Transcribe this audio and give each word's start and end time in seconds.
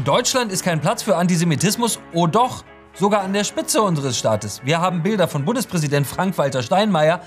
In 0.00 0.04
Deutschland 0.04 0.50
ist 0.50 0.64
kein 0.64 0.80
Platz 0.80 1.02
für 1.02 1.16
Antisemitismus, 1.16 1.98
oh 2.14 2.26
doch, 2.26 2.64
sogar 2.94 3.20
an 3.20 3.34
der 3.34 3.44
Spitze 3.44 3.82
unseres 3.82 4.18
Staates. 4.18 4.62
Wir 4.64 4.80
haben 4.80 5.02
Bilder 5.02 5.28
von 5.28 5.44
Bundespräsident 5.44 6.06
Frank-Walter 6.06 6.62
Steinmeier, 6.62 7.20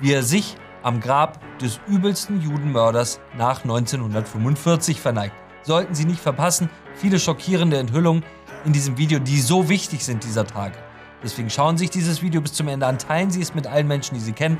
wie 0.00 0.14
er 0.14 0.22
sich 0.22 0.56
am 0.82 1.00
Grab 1.00 1.38
des 1.58 1.80
übelsten 1.86 2.40
Judenmörders 2.40 3.20
nach 3.36 3.62
1945 3.62 5.02
verneigt. 5.02 5.34
Sollten 5.64 5.94
Sie 5.94 6.06
nicht 6.06 6.18
verpassen, 6.18 6.70
viele 6.94 7.20
schockierende 7.20 7.76
Enthüllungen 7.76 8.24
in 8.64 8.72
diesem 8.72 8.96
Video, 8.96 9.18
die 9.18 9.38
so 9.42 9.68
wichtig 9.68 10.02
sind 10.02 10.24
dieser 10.24 10.46
Tage. 10.46 10.78
Deswegen 11.22 11.50
schauen 11.50 11.76
Sie 11.76 11.82
sich 11.82 11.90
dieses 11.90 12.22
Video 12.22 12.40
bis 12.40 12.54
zum 12.54 12.68
Ende 12.68 12.86
an, 12.86 12.96
teilen 12.96 13.30
Sie 13.30 13.42
es 13.42 13.54
mit 13.54 13.66
allen 13.66 13.86
Menschen, 13.86 14.14
die 14.14 14.24
Sie 14.24 14.32
kennen 14.32 14.56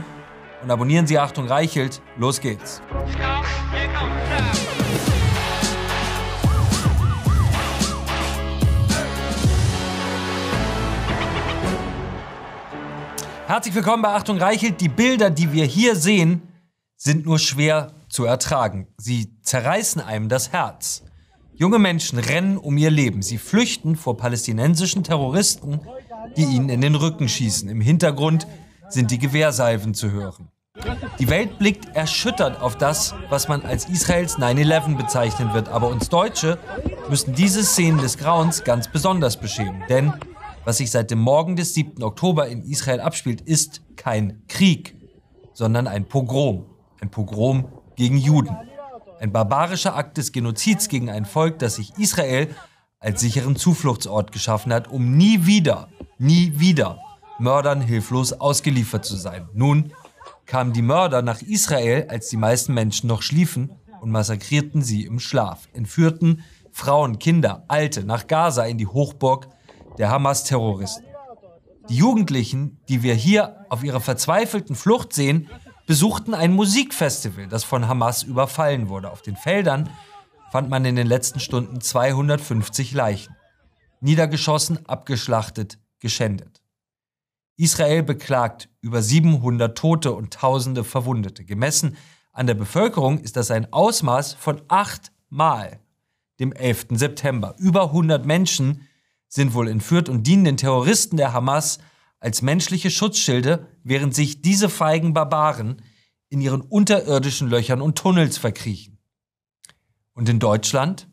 und 0.62 0.71
abonnieren 0.71 1.07
Sie 1.07 1.19
Achtung 1.19 1.46
Reichelt. 1.46 2.03
Los 2.19 2.43
geht's. 2.43 2.83
Herzlich 13.46 13.75
willkommen 13.75 14.03
bei 14.03 14.08
Achtung 14.08 14.39
Reichelt. 14.39 14.80
Die 14.80 14.89
Bilder, 14.89 15.29
die 15.29 15.52
wir 15.52 15.66
hier 15.66 15.96
sehen, 15.96 16.40
sind 16.96 17.26
nur 17.26 17.39
schwer 17.39 17.93
zu 18.08 18.25
ertragen. 18.25 18.89
Sie 18.96 19.39
zerreißen 19.43 20.00
einem 20.00 20.30
das 20.30 20.52
Herz. 20.52 21.02
Junge 21.52 21.79
Menschen 21.79 22.18
rennen 22.18 22.57
um 22.57 22.79
ihr 22.79 22.90
Leben. 22.90 23.21
Sie 23.21 23.36
flüchten 23.36 23.96
vor 23.96 24.16
palästinensischen 24.16 25.04
Terroristen, 25.04 25.82
die 26.38 26.44
ihnen 26.44 26.71
in 26.71 26.80
den 26.80 26.94
Rücken 26.94 27.29
schießen. 27.29 27.68
Im 27.68 27.82
Hintergrund 27.82 28.46
sind 28.88 29.11
die 29.11 29.18
Gewehrsalven 29.18 29.93
zu 29.93 30.11
hören. 30.11 30.49
Die 31.18 31.29
Welt 31.29 31.58
blickt 31.58 31.94
erschüttert 31.94 32.62
auf 32.62 32.78
das, 32.78 33.14
was 33.28 33.48
man 33.48 33.61
als 33.61 33.84
Israels 33.91 34.38
9-11 34.38 34.97
bezeichnen 34.97 35.52
wird. 35.52 35.69
Aber 35.69 35.88
uns 35.88 36.08
Deutsche 36.08 36.58
müssen 37.11 37.34
diese 37.34 37.62
Szenen 37.62 37.98
des 37.98 38.16
Grauens 38.16 38.64
ganz 38.64 38.88
besonders 38.88 39.36
beschämen. 39.36 39.83
Denn 39.91 40.14
was 40.64 40.78
sich 40.78 40.90
seit 40.90 41.10
dem 41.10 41.18
Morgen 41.18 41.56
des 41.56 41.74
7. 41.74 42.02
Oktober 42.02 42.48
in 42.48 42.62
Israel 42.62 43.00
abspielt, 43.00 43.40
ist 43.40 43.82
kein 43.96 44.42
Krieg, 44.48 44.96
sondern 45.52 45.86
ein 45.86 46.06
Pogrom. 46.06 46.66
Ein 47.00 47.10
Pogrom 47.10 47.68
gegen 47.96 48.16
Juden. 48.16 48.56
Ein 49.20 49.32
barbarischer 49.32 49.94
Akt 49.94 50.16
des 50.18 50.32
Genozids 50.32 50.88
gegen 50.88 51.10
ein 51.10 51.24
Volk, 51.24 51.58
das 51.58 51.76
sich 51.76 51.96
Israel 51.98 52.54
als 52.98 53.20
sicheren 53.20 53.56
Zufluchtsort 53.56 54.32
geschaffen 54.32 54.72
hat, 54.72 54.88
um 54.88 55.16
nie 55.16 55.44
wieder, 55.46 55.88
nie 56.18 56.58
wieder 56.58 56.98
Mördern 57.38 57.80
hilflos 57.80 58.32
ausgeliefert 58.32 59.04
zu 59.04 59.16
sein. 59.16 59.48
Nun 59.52 59.92
kamen 60.46 60.72
die 60.72 60.82
Mörder 60.82 61.20
nach 61.20 61.42
Israel, 61.42 62.06
als 62.08 62.28
die 62.28 62.36
meisten 62.36 62.72
Menschen 62.74 63.08
noch 63.08 63.22
schliefen, 63.22 63.72
und 64.00 64.10
massakrierten 64.10 64.82
sie 64.82 65.04
im 65.04 65.18
Schlaf, 65.18 65.68
entführten 65.72 66.42
Frauen, 66.70 67.18
Kinder, 67.18 67.64
Alte 67.68 68.04
nach 68.04 68.26
Gaza 68.26 68.64
in 68.64 68.76
die 68.76 68.86
Hochburg 68.86 69.48
der 69.98 70.11
Hamas-Terroristen. 70.11 71.05
Die 71.89 71.97
Jugendlichen, 71.97 72.81
die 72.89 73.03
wir 73.03 73.14
hier 73.14 73.67
auf 73.69 73.84
ihrer 73.84 74.00
verzweifelten 74.00 74.75
Flucht 74.75 75.12
sehen, 75.12 75.50
besuchten 75.87 76.33
ein 76.33 76.53
Musikfestival, 76.55 77.47
das 77.47 77.64
von 77.64 77.89
Hamas 77.89 78.22
überfallen 78.22 78.89
wurde. 78.89 79.11
Auf 79.11 79.22
den 79.22 79.37
Feldern 79.37 79.91
fand 80.50 80.70
man 80.70 80.84
in 80.84 80.97
den 80.97 81.06
letzten 81.06 81.41
Stunden 81.41 81.81
250 81.81 82.92
Leichen. 82.92 83.37
Niedergeschossen, 84.00 84.87
abgeschlachtet, 84.87 85.78
geschändet. 85.98 86.62
Israel 87.56 88.03
beklagt 88.03 88.69
über 88.81 89.03
700 89.03 89.77
Tote 89.77 90.12
und 90.12 90.33
Tausende 90.33 90.84
Verwundete. 90.84 91.45
Gemessen 91.45 91.97
an 92.33 92.47
der 92.47 92.55
Bevölkerung 92.55 93.20
ist 93.20 93.37
das 93.37 93.50
ein 93.50 93.72
Ausmaß 93.72 94.34
von 94.34 94.62
achtmal 94.69 95.81
dem 96.41 96.53
11. 96.53 96.87
September. 96.91 97.55
Über 97.59 97.84
100 97.84 98.27
Menschen 98.27 98.89
sind 99.34 99.52
wohl 99.52 99.66
entführt 99.66 100.08
und 100.08 100.28
dienen 100.28 100.44
den 100.44 100.56
Terroristen 100.56 101.16
der 101.16 101.32
Hamas 101.32 101.78
als 102.20 102.40
menschliche 102.40 102.88
Schutzschilde, 102.88 103.66
während 103.82 104.14
sich 104.14 104.42
diese 104.42 104.69
feigen 104.69 105.12
Barbaren 105.12 105.82
in 106.28 106.41
ihren 106.41 106.60
unterirdischen 106.60 107.48
Löchern 107.48 107.81
und 107.81 107.98
Tunnels 107.98 108.38
verkriechen. 108.38 108.98
Und 110.12 110.28
in 110.28 110.38
Deutschland? 110.38 111.09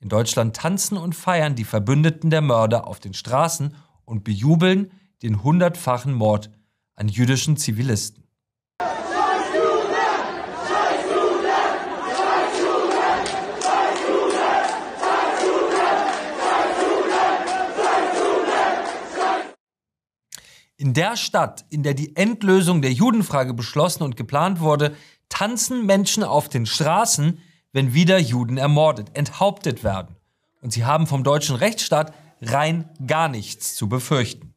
In 0.00 0.10
Deutschland 0.10 0.54
tanzen 0.54 0.98
und 0.98 1.14
feiern 1.14 1.54
die 1.54 1.64
Verbündeten 1.64 2.28
der 2.28 2.42
Mörder 2.42 2.86
auf 2.86 3.00
den 3.00 3.14
Straßen 3.14 3.74
und 4.04 4.22
bejubeln 4.22 4.92
den 5.22 5.42
hundertfachen 5.42 6.12
Mord 6.12 6.50
an 6.94 7.08
jüdischen 7.08 7.56
Zivilisten. 7.56 8.19
In 20.80 20.94
der 20.94 21.18
Stadt, 21.18 21.66
in 21.68 21.82
der 21.82 21.92
die 21.92 22.16
Endlösung 22.16 22.80
der 22.80 22.90
Judenfrage 22.90 23.52
beschlossen 23.52 24.02
und 24.02 24.16
geplant 24.16 24.60
wurde, 24.60 24.96
tanzen 25.28 25.84
Menschen 25.84 26.24
auf 26.24 26.48
den 26.48 26.64
Straßen, 26.64 27.38
wenn 27.74 27.92
wieder 27.92 28.18
Juden 28.18 28.56
ermordet, 28.56 29.08
enthauptet 29.12 29.84
werden. 29.84 30.16
Und 30.62 30.72
sie 30.72 30.86
haben 30.86 31.06
vom 31.06 31.22
deutschen 31.22 31.54
Rechtsstaat 31.54 32.14
rein 32.40 32.88
gar 33.06 33.28
nichts 33.28 33.76
zu 33.76 33.90
befürchten. 33.90 34.54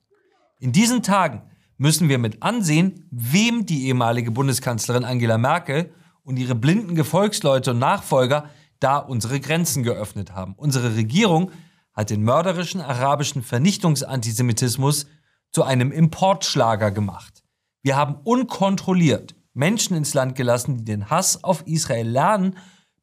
In 0.61 0.71
diesen 0.71 1.03
Tagen 1.03 1.41
müssen 1.75 2.07
wir 2.07 2.19
mit 2.19 2.41
ansehen, 2.41 3.05
wem 3.11 3.65
die 3.65 3.87
ehemalige 3.87 4.31
Bundeskanzlerin 4.31 5.03
Angela 5.03 5.37
Merkel 5.37 5.93
und 6.23 6.37
ihre 6.37 6.55
blinden 6.55 6.95
Gefolgsleute 6.95 7.71
und 7.71 7.79
Nachfolger 7.79 8.49
da 8.79 8.97
unsere 8.97 9.41
Grenzen 9.41 9.83
geöffnet 9.83 10.31
haben. 10.31 10.53
Unsere 10.55 10.95
Regierung 10.95 11.51
hat 11.91 12.11
den 12.11 12.23
mörderischen 12.23 12.79
arabischen 12.79 13.43
Vernichtungsantisemitismus 13.43 15.05
zu 15.53 15.63
einem 15.63 15.91
Importschlager 15.91 16.91
gemacht. 16.91 17.43
Wir 17.81 17.95
haben 17.95 18.15
unkontrolliert 18.23 19.35
Menschen 19.53 19.95
ins 19.95 20.13
Land 20.13 20.35
gelassen, 20.35 20.77
die 20.77 20.85
den 20.85 21.09
Hass 21.09 21.43
auf 21.43 21.65
Israel 21.67 22.07
lernen, 22.07 22.57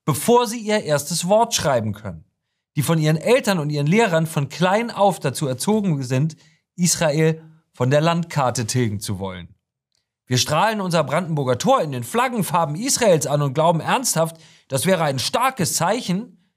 bevor 0.04 0.46
sie 0.46 0.58
ihr 0.58 0.82
erstes 0.82 1.28
Wort 1.28 1.54
schreiben 1.54 1.92
können. 1.92 2.24
Die 2.76 2.82
von 2.82 2.98
ihren 2.98 3.16
Eltern 3.16 3.58
und 3.58 3.70
ihren 3.70 3.86
Lehrern 3.86 4.26
von 4.26 4.48
klein 4.48 4.90
auf 4.90 5.20
dazu 5.20 5.46
erzogen 5.46 6.02
sind, 6.02 6.36
Israel 6.76 7.42
von 7.72 7.90
der 7.90 8.00
Landkarte 8.00 8.66
tilgen 8.66 9.00
zu 9.00 9.18
wollen. 9.18 9.54
Wir 10.26 10.38
strahlen 10.38 10.80
unser 10.80 11.02
Brandenburger 11.04 11.58
Tor 11.58 11.82
in 11.82 11.92
den 11.92 12.04
Flaggenfarben 12.04 12.76
Israels 12.76 13.26
an 13.26 13.42
und 13.42 13.54
glauben 13.54 13.80
ernsthaft, 13.80 14.36
das 14.68 14.86
wäre 14.86 15.04
ein 15.04 15.18
starkes 15.18 15.74
Zeichen, 15.74 16.52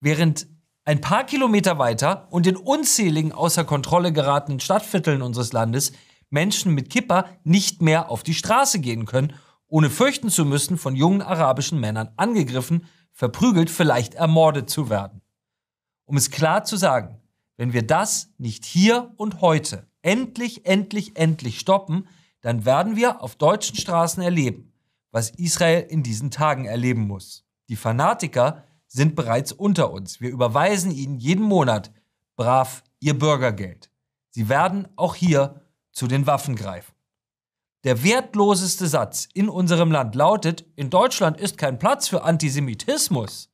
während 0.00 0.48
ein 0.84 1.00
paar 1.00 1.24
Kilometer 1.24 1.78
weiter 1.78 2.26
und 2.30 2.46
in 2.46 2.56
unzähligen 2.56 3.32
außer 3.32 3.64
Kontrolle 3.64 4.12
geratenen 4.12 4.60
Stadtvierteln 4.60 5.22
unseres 5.22 5.52
Landes 5.52 5.92
Menschen 6.30 6.74
mit 6.74 6.90
Kippa 6.90 7.26
nicht 7.44 7.82
mehr 7.82 8.10
auf 8.10 8.22
die 8.22 8.34
Straße 8.34 8.80
gehen 8.80 9.06
können, 9.06 9.34
ohne 9.68 9.90
fürchten 9.90 10.28
zu 10.28 10.44
müssen, 10.44 10.78
von 10.78 10.96
jungen 10.96 11.22
arabischen 11.22 11.78
Männern 11.78 12.10
angegriffen, 12.16 12.86
verprügelt, 13.12 13.70
vielleicht 13.70 14.14
ermordet 14.14 14.68
zu 14.70 14.90
werden. 14.90 15.22
Um 16.04 16.16
es 16.16 16.30
klar 16.30 16.64
zu 16.64 16.76
sagen, 16.76 17.20
wenn 17.56 17.72
wir 17.72 17.86
das 17.86 18.30
nicht 18.38 18.64
hier 18.64 19.12
und 19.16 19.40
heute 19.40 19.86
endlich, 20.02 20.66
endlich, 20.66 21.16
endlich 21.16 21.60
stoppen, 21.60 22.08
dann 22.40 22.64
werden 22.64 22.96
wir 22.96 23.22
auf 23.22 23.36
deutschen 23.36 23.76
Straßen 23.76 24.22
erleben, 24.22 24.72
was 25.10 25.30
Israel 25.30 25.86
in 25.88 26.02
diesen 26.02 26.30
Tagen 26.30 26.64
erleben 26.64 27.06
muss. 27.06 27.44
Die 27.68 27.76
Fanatiker, 27.76 28.64
sind 28.92 29.16
bereits 29.16 29.52
unter 29.52 29.90
uns. 29.90 30.20
Wir 30.20 30.30
überweisen 30.30 30.90
ihnen 30.90 31.18
jeden 31.18 31.44
Monat 31.44 31.92
brav 32.36 32.84
ihr 33.00 33.18
Bürgergeld. 33.18 33.90
Sie 34.30 34.48
werden 34.48 34.86
auch 34.96 35.14
hier 35.14 35.62
zu 35.92 36.06
den 36.06 36.26
Waffen 36.26 36.56
greifen. 36.56 36.92
Der 37.84 38.04
wertloseste 38.04 38.86
Satz 38.86 39.28
in 39.34 39.48
unserem 39.48 39.90
Land 39.90 40.14
lautet, 40.14 40.64
in 40.76 40.90
Deutschland 40.90 41.40
ist 41.40 41.58
kein 41.58 41.78
Platz 41.78 42.06
für 42.06 42.22
Antisemitismus. 42.22 43.50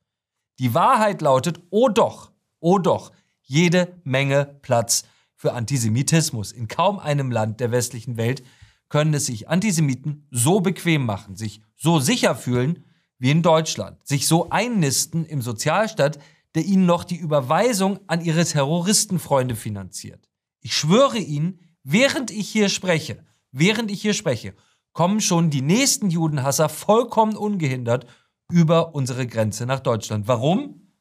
Die 0.59 0.73
Wahrheit 0.73 1.21
lautet, 1.21 1.61
oh 1.69 1.89
doch, 1.89 2.31
oh 2.59 2.77
doch, 2.77 3.11
jede 3.41 3.99
Menge 4.03 4.59
Platz 4.61 5.03
für 5.35 5.53
Antisemitismus. 5.53 6.51
In 6.51 6.67
kaum 6.67 6.99
einem 6.99 7.31
Land 7.31 7.59
der 7.59 7.71
westlichen 7.71 8.17
Welt 8.17 8.43
können 8.89 9.13
es 9.13 9.25
sich 9.25 9.47
Antisemiten 9.47 10.27
so 10.31 10.59
bequem 10.59 11.05
machen, 11.05 11.35
sich 11.35 11.61
so 11.75 11.99
sicher 11.99 12.35
fühlen, 12.35 12.83
wie 13.19 13.31
in 13.31 13.43
Deutschland, 13.43 14.05
sich 14.07 14.27
so 14.27 14.49
einnisten 14.49 15.25
im 15.25 15.41
Sozialstaat, 15.41 16.19
der 16.55 16.65
ihnen 16.65 16.85
noch 16.85 17.03
die 17.03 17.17
Überweisung 17.17 17.99
an 18.07 18.21
ihre 18.21 18.43
Terroristenfreunde 18.43 19.55
finanziert. 19.55 20.29
Ich 20.61 20.73
schwöre 20.73 21.19
Ihnen, 21.19 21.59
während 21.83 22.31
ich 22.31 22.49
hier 22.49 22.69
spreche, 22.69 23.23
während 23.51 23.91
ich 23.91 24.01
hier 24.01 24.13
spreche, 24.13 24.55
kommen 24.93 25.21
schon 25.21 25.49
die 25.49 25.61
nächsten 25.61 26.09
Judenhasser 26.09 26.69
vollkommen 26.69 27.37
ungehindert 27.37 28.07
über 28.51 28.95
unsere 28.95 29.27
Grenze 29.27 29.65
nach 29.65 29.79
Deutschland. 29.79 30.27
Warum? 30.27 30.91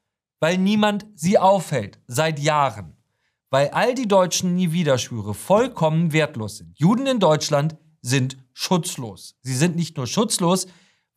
Weil 0.40 0.58
niemand 0.58 1.06
sie 1.14 1.38
aufhält, 1.38 1.98
seit 2.06 2.38
Jahren. 2.38 2.96
Weil 3.50 3.70
all 3.70 3.94
die 3.94 4.06
deutschen 4.06 4.54
Nie 4.54 4.72
Wiederschwüre 4.72 5.34
vollkommen 5.34 6.12
wertlos 6.12 6.58
sind. 6.58 6.78
Juden 6.78 7.06
in 7.06 7.18
Deutschland 7.18 7.76
sind 8.02 8.36
schutzlos. 8.52 9.36
Sie 9.42 9.54
sind 9.54 9.74
nicht 9.74 9.96
nur 9.96 10.06
schutzlos, 10.06 10.66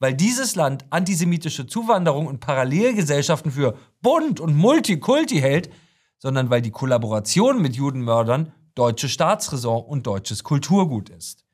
weil 0.01 0.15
dieses 0.15 0.55
Land 0.55 0.85
antisemitische 0.89 1.67
Zuwanderung 1.67 2.25
und 2.25 2.39
Parallelgesellschaften 2.39 3.51
für 3.51 3.77
bunt 4.01 4.39
und 4.39 4.55
Multikulti 4.55 5.39
hält, 5.39 5.69
sondern 6.17 6.49
weil 6.49 6.63
die 6.63 6.71
Kollaboration 6.71 7.61
mit 7.61 7.75
Judenmördern 7.75 8.51
deutsche 8.73 9.07
Staatsräson 9.07 9.85
und 9.85 10.07
deutsches 10.07 10.43
Kulturgut 10.43 11.09
ist. 11.09 11.45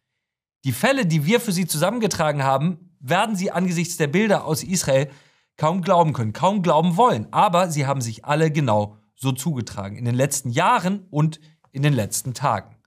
Die 0.64 0.72
Fälle, 0.72 1.06
die 1.06 1.26
wir 1.26 1.42
für 1.42 1.52
Sie 1.52 1.68
zusammengetragen 1.68 2.44
haben, 2.44 2.96
werden 3.02 3.36
Sie 3.36 3.52
angesichts 3.52 3.98
der 3.98 4.08
Bilder 4.08 4.46
aus 4.46 4.64
Israel 4.64 5.10
kaum 5.58 5.82
glauben 5.82 6.14
können, 6.14 6.32
kaum 6.32 6.62
glauben 6.62 6.96
wollen. 6.96 7.28
Aber 7.34 7.70
sie 7.70 7.86
haben 7.86 8.02
sich 8.02 8.24
alle 8.24 8.50
genau 8.50 8.98
so 9.16 9.34
zugetragen 9.34 9.98
in 9.98 10.06
den 10.06 10.16
letzten 10.16 10.52
Jahren 10.52 11.06
und 11.10 11.42
in 11.72 11.82
den 11.82 11.94
letzten 11.94 12.34
Tagen. 12.34 12.78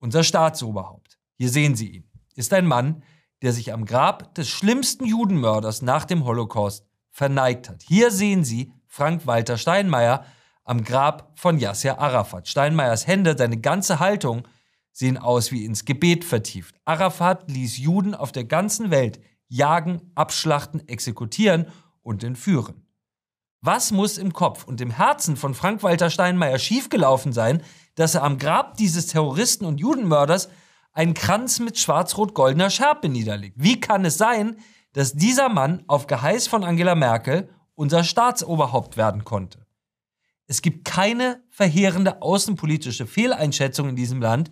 Unser 0.00 0.22
Staatsoberhaupt, 0.22 1.18
hier 1.38 1.48
sehen 1.48 1.76
Sie 1.76 1.88
ihn, 1.88 2.10
ist 2.34 2.52
ein 2.52 2.66
Mann, 2.66 3.02
der 3.42 3.52
sich 3.52 3.72
am 3.72 3.84
Grab 3.84 4.34
des 4.36 4.48
schlimmsten 4.48 5.04
Judenmörders 5.04 5.82
nach 5.82 6.04
dem 6.04 6.24
Holocaust 6.24 6.86
verneigt 7.10 7.68
hat. 7.68 7.82
Hier 7.82 8.10
sehen 8.10 8.44
Sie 8.44 8.72
Frank-Walter 8.86 9.58
Steinmeier 9.58 10.24
am 10.64 10.84
Grab 10.84 11.32
von 11.34 11.58
Yasser 11.58 11.98
Arafat. 11.98 12.48
Steinmeiers 12.48 13.06
Hände, 13.06 13.36
seine 13.36 13.58
ganze 13.58 14.00
Haltung 14.00 14.46
sehen 14.92 15.18
aus 15.18 15.50
wie 15.50 15.64
ins 15.64 15.84
Gebet 15.84 16.24
vertieft. 16.24 16.76
Arafat 16.84 17.50
ließ 17.50 17.78
Juden 17.78 18.14
auf 18.14 18.30
der 18.32 18.44
ganzen 18.44 18.90
Welt 18.90 19.20
jagen, 19.48 20.12
abschlachten, 20.14 20.86
exekutieren 20.88 21.66
und 22.02 22.22
entführen. 22.22 22.86
Was 23.60 23.92
muss 23.92 24.18
im 24.18 24.32
Kopf 24.32 24.64
und 24.64 24.80
im 24.80 24.90
Herzen 24.90 25.36
von 25.36 25.54
Frank-Walter 25.54 26.10
Steinmeier 26.10 26.58
schiefgelaufen 26.58 27.32
sein, 27.32 27.62
dass 27.94 28.14
er 28.14 28.22
am 28.24 28.38
Grab 28.38 28.76
dieses 28.76 29.06
Terroristen 29.08 29.64
und 29.64 29.78
Judenmörders 29.78 30.48
einen 30.92 31.14
Kranz 31.14 31.58
mit 31.58 31.78
schwarz-rot-goldener 31.78 32.70
Schärpe 32.70 33.08
niederlegt? 33.08 33.56
Wie 33.58 33.80
kann 33.80 34.04
es 34.04 34.18
sein, 34.18 34.56
dass 34.92 35.14
dieser 35.14 35.48
Mann 35.48 35.82
auf 35.86 36.06
Geheiß 36.06 36.46
von 36.46 36.64
Angela 36.64 36.94
Merkel 36.94 37.48
unser 37.74 38.04
Staatsoberhaupt 38.04 38.96
werden 38.96 39.24
konnte? 39.24 39.66
Es 40.46 40.60
gibt 40.60 40.84
keine 40.84 41.42
verheerende 41.50 42.20
außenpolitische 42.20 43.06
Fehleinschätzung 43.06 43.88
in 43.88 43.96
diesem 43.96 44.20
Land, 44.20 44.50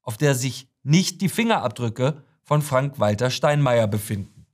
auf 0.00 0.16
der 0.16 0.34
sich 0.34 0.70
nicht 0.82 1.20
die 1.20 1.28
Fingerabdrücke 1.28 2.24
von 2.42 2.62
Frank-Walter 2.62 3.30
Steinmeier 3.30 3.86
befinden. 3.86 4.46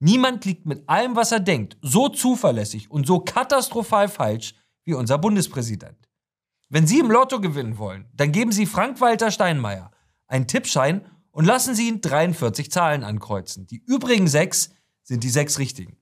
Niemand 0.00 0.44
liegt 0.44 0.66
mit 0.66 0.88
allem, 0.88 1.14
was 1.14 1.30
er 1.30 1.40
denkt, 1.40 1.76
so 1.80 2.08
zuverlässig 2.08 2.90
und 2.90 3.06
so 3.06 3.20
katastrophal 3.20 4.08
falsch 4.08 4.54
wie 4.84 4.94
unser 4.94 5.18
Bundespräsident. 5.18 6.08
Wenn 6.68 6.86
Sie 6.86 6.98
im 6.98 7.10
Lotto 7.10 7.40
gewinnen 7.40 7.78
wollen, 7.78 8.08
dann 8.14 8.32
geben 8.32 8.50
Sie 8.50 8.66
Frank-Walter 8.66 9.30
Steinmeier 9.30 9.92
einen 10.32 10.46
Tippschein 10.46 11.06
und 11.30 11.44
lassen 11.44 11.74
Sie 11.74 11.88
ihn 11.88 12.00
43 12.00 12.70
Zahlen 12.70 13.04
ankreuzen. 13.04 13.66
Die 13.66 13.82
übrigen 13.86 14.28
sechs 14.28 14.70
sind 15.02 15.24
die 15.24 15.30
sechs 15.30 15.58
richtigen. 15.58 15.96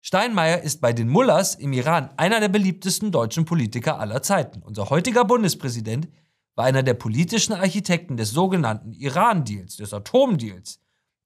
Steinmeier 0.00 0.62
ist 0.62 0.80
bei 0.80 0.92
den 0.92 1.08
Mullahs 1.08 1.54
im 1.54 1.72
Iran 1.72 2.10
einer 2.16 2.40
der 2.40 2.48
beliebtesten 2.48 3.10
deutschen 3.10 3.44
Politiker 3.44 3.98
aller 3.98 4.22
Zeiten. 4.22 4.62
Unser 4.62 4.90
heutiger 4.90 5.24
Bundespräsident 5.24 6.08
war 6.54 6.64
einer 6.64 6.82
der 6.82 6.94
politischen 6.94 7.52
Architekten 7.52 8.16
des 8.16 8.30
sogenannten 8.30 8.92
Iran-Deals, 8.92 9.76
des 9.76 9.92
Atomdeals, 9.92 10.80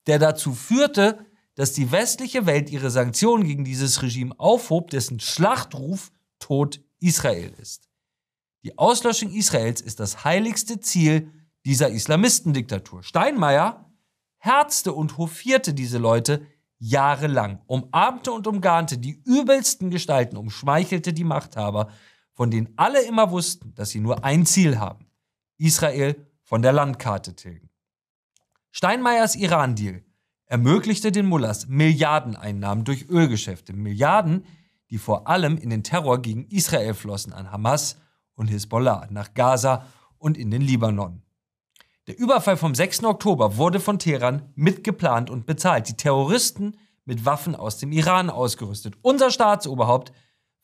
der 0.06 0.18
dazu 0.18 0.54
führte, 0.54 1.26
dass 1.54 1.72
die 1.72 1.92
westliche 1.92 2.46
Welt 2.46 2.70
ihre 2.70 2.90
Sanktionen 2.90 3.44
gegen 3.44 3.64
dieses 3.64 4.02
Regime 4.02 4.34
aufhob, 4.38 4.90
dessen 4.90 5.20
Schlachtruf 5.20 6.10
Tod 6.38 6.80
Israel 7.00 7.52
ist. 7.60 7.88
Die 8.64 8.78
Auslöschung 8.78 9.30
Israels 9.32 9.80
ist 9.80 10.00
das 10.00 10.24
heiligste 10.24 10.80
Ziel 10.80 11.30
dieser 11.64 11.90
Islamistendiktatur. 11.90 13.02
Steinmeier 13.02 13.90
herzte 14.38 14.92
und 14.92 15.18
hofierte 15.18 15.74
diese 15.74 15.98
Leute 15.98 16.46
jahrelang, 16.78 17.60
umarmte 17.66 18.32
und 18.32 18.46
umgarnte 18.46 18.98
die 18.98 19.20
übelsten 19.24 19.90
Gestalten, 19.90 20.36
umschmeichelte 20.36 21.12
die 21.12 21.24
Machthaber, 21.24 21.90
von 22.32 22.50
denen 22.50 22.72
alle 22.76 23.02
immer 23.02 23.30
wussten, 23.30 23.74
dass 23.74 23.90
sie 23.90 24.00
nur 24.00 24.24
ein 24.24 24.46
Ziel 24.46 24.78
haben, 24.78 25.06
Israel 25.58 26.26
von 26.42 26.62
der 26.62 26.72
Landkarte 26.72 27.36
tilgen. 27.36 27.68
Steinmeiers 28.70 29.36
Iran-Deal 29.36 30.02
ermöglichte 30.46 31.12
den 31.12 31.26
Mullahs 31.26 31.66
Milliardeneinnahmen 31.66 32.84
durch 32.84 33.10
Ölgeschäfte, 33.10 33.74
Milliarden, 33.74 34.46
die 34.88 34.98
vor 34.98 35.28
allem 35.28 35.58
in 35.58 35.70
den 35.70 35.84
Terror 35.84 36.22
gegen 36.22 36.46
Israel 36.46 36.94
flossen 36.94 37.32
an 37.32 37.52
Hamas 37.52 37.96
und 38.34 38.48
Hisbollah, 38.48 39.06
nach 39.10 39.34
Gaza 39.34 39.86
und 40.18 40.38
in 40.38 40.50
den 40.50 40.62
Libanon. 40.62 41.22
Der 42.10 42.18
Überfall 42.18 42.56
vom 42.56 42.74
6. 42.74 43.04
Oktober 43.04 43.56
wurde 43.56 43.78
von 43.78 44.00
Teheran 44.00 44.42
mitgeplant 44.56 45.30
und 45.30 45.46
bezahlt. 45.46 45.88
Die 45.88 45.96
Terroristen 45.96 46.76
mit 47.04 47.24
Waffen 47.24 47.54
aus 47.54 47.78
dem 47.78 47.92
Iran 47.92 48.30
ausgerüstet. 48.30 48.94
Unser 49.00 49.30
Staatsoberhaupt 49.30 50.10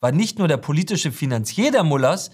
war 0.01 0.11
nicht 0.11 0.39
nur 0.39 0.49
der 0.49 0.57
politische 0.57 1.09
Finanzier 1.09 1.71
der 1.71 1.85
Mullahs, 1.85 2.31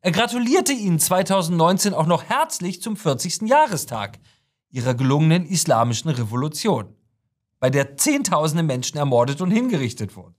er 0.00 0.12
gratulierte 0.12 0.72
ihnen 0.72 0.98
2019 0.98 1.92
auch 1.92 2.06
noch 2.06 2.22
herzlich 2.22 2.80
zum 2.80 2.96
40. 2.96 3.42
Jahrestag 3.42 4.18
ihrer 4.70 4.94
gelungenen 4.94 5.44
islamischen 5.44 6.08
Revolution, 6.08 6.96
bei 7.60 7.68
der 7.68 7.98
Zehntausende 7.98 8.62
Menschen 8.62 8.96
ermordet 8.96 9.42
und 9.42 9.50
hingerichtet 9.50 10.16
wurden. 10.16 10.36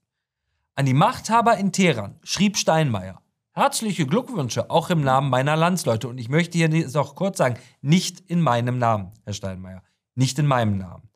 An 0.73 0.87
die 0.87 0.95
Machthaber 0.95 1.57
in 1.57 1.71
Teheran 1.71 2.17
schrieb 2.23 2.57
Steinmeier, 2.57 3.21
herzliche 3.55 4.05
Glückwünsche 4.05 4.69
auch 4.69 4.89
im 4.89 5.01
Namen 5.01 5.29
meiner 5.29 5.55
Landsleute 5.55 6.07
und 6.07 6.17
ich 6.17 6.29
möchte 6.29 6.57
hier 6.57 6.69
noch 6.69 7.15
kurz 7.15 7.37
sagen, 7.37 7.57
nicht 7.81 8.19
in 8.19 8.41
meinem 8.41 8.77
Namen, 8.77 9.13
Herr 9.23 9.33
Steinmeier, 9.33 9.81
nicht 10.13 10.37
in 10.37 10.45
meinem 10.45 10.77
Namen. 10.77 11.09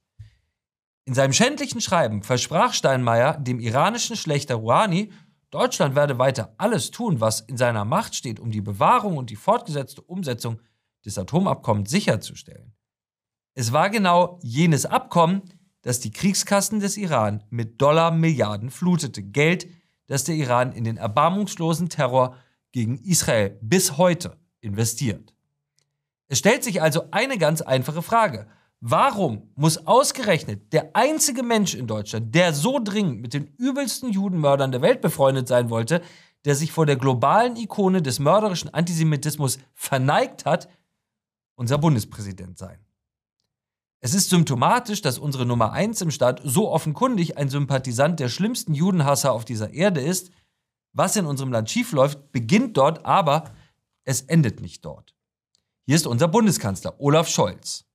In 1.05 1.13
seinem 1.13 1.33
schändlichen 1.33 1.81
Schreiben 1.81 2.23
versprach 2.23 2.73
Steinmeier 2.73 3.37
dem 3.37 3.59
iranischen 3.59 4.15
Schlechter 4.15 4.55
Rouhani 4.55 5.11
Deutschland 5.51 5.95
werde 5.95 6.19
weiter 6.19 6.53
alles 6.57 6.91
tun, 6.91 7.21
was 7.21 7.41
in 7.41 7.57
seiner 7.57 7.83
Macht 7.83 8.15
steht, 8.15 8.39
um 8.39 8.51
die 8.51 8.61
Bewahrung 8.61 9.17
und 9.17 9.31
die 9.31 9.35
fortgesetzte 9.35 10.01
Umsetzung 10.01 10.61
des 11.05 11.17
Atomabkommens 11.17 11.89
sicherzustellen. 11.89 12.75
Es 13.55 13.73
war 13.73 13.89
genau 13.89 14.39
jenes 14.43 14.85
Abkommen, 14.85 15.41
das 15.81 15.99
die 15.99 16.11
Kriegskassen 16.11 16.79
des 16.79 16.97
Iran 16.97 17.43
mit 17.49 17.81
Dollar-Milliarden 17.81 18.69
flutete. 18.69 19.23
Geld, 19.23 19.67
das 20.09 20.23
der 20.25 20.35
Iran 20.35 20.73
in 20.73 20.83
den 20.83 20.97
erbarmungslosen 20.97 21.87
Terror 21.87 22.35
gegen 22.71 22.97
Israel 22.97 23.57
bis 23.61 23.97
heute 23.97 24.37
investiert. 24.59 25.33
Es 26.27 26.39
stellt 26.39 26.63
sich 26.63 26.81
also 26.81 27.03
eine 27.11 27.37
ganz 27.37 27.61
einfache 27.61 28.01
Frage. 28.01 28.47
Warum 28.81 29.51
muss 29.55 29.85
ausgerechnet 29.87 30.73
der 30.73 30.95
einzige 30.95 31.43
Mensch 31.43 31.75
in 31.75 31.87
Deutschland, 31.87 32.33
der 32.33 32.53
so 32.53 32.79
dringend 32.83 33.21
mit 33.21 33.33
den 33.33 33.47
übelsten 33.57 34.11
Judenmördern 34.11 34.71
der 34.71 34.81
Welt 34.81 35.01
befreundet 35.01 35.47
sein 35.47 35.69
wollte, 35.69 36.01
der 36.45 36.55
sich 36.55 36.71
vor 36.71 36.85
der 36.85 36.95
globalen 36.95 37.55
Ikone 37.55 38.01
des 38.01 38.19
mörderischen 38.19 38.73
Antisemitismus 38.73 39.59
verneigt 39.73 40.45
hat, 40.45 40.69
unser 41.55 41.77
Bundespräsident 41.77 42.57
sein? 42.57 42.79
Es 44.01 44.13
ist 44.13 44.29
symptomatisch, 44.29 45.01
dass 45.01 45.19
unsere 45.19 45.45
Nummer 45.45 45.73
eins 45.73 46.01
im 46.01 46.11
Staat 46.11 46.41
so 46.43 46.69
offenkundig 46.71 47.37
ein 47.37 47.49
Sympathisant 47.49 48.19
der 48.19 48.29
schlimmsten 48.29 48.73
Judenhasser 48.73 49.33
auf 49.33 49.45
dieser 49.45 49.73
Erde 49.73 50.01
ist. 50.01 50.31
Was 50.93 51.15
in 51.15 51.25
unserem 51.25 51.51
Land 51.51 51.69
schiefläuft, 51.69 52.31
beginnt 52.31 52.77
dort, 52.77 53.05
aber 53.05 53.51
es 54.05 54.21
endet 54.21 54.61
nicht 54.61 54.85
dort. 54.85 55.15
Hier 55.85 55.95
ist 55.95 56.07
unser 56.07 56.27
Bundeskanzler 56.27 56.99
Olaf 56.99 57.27
Scholz 57.27 57.89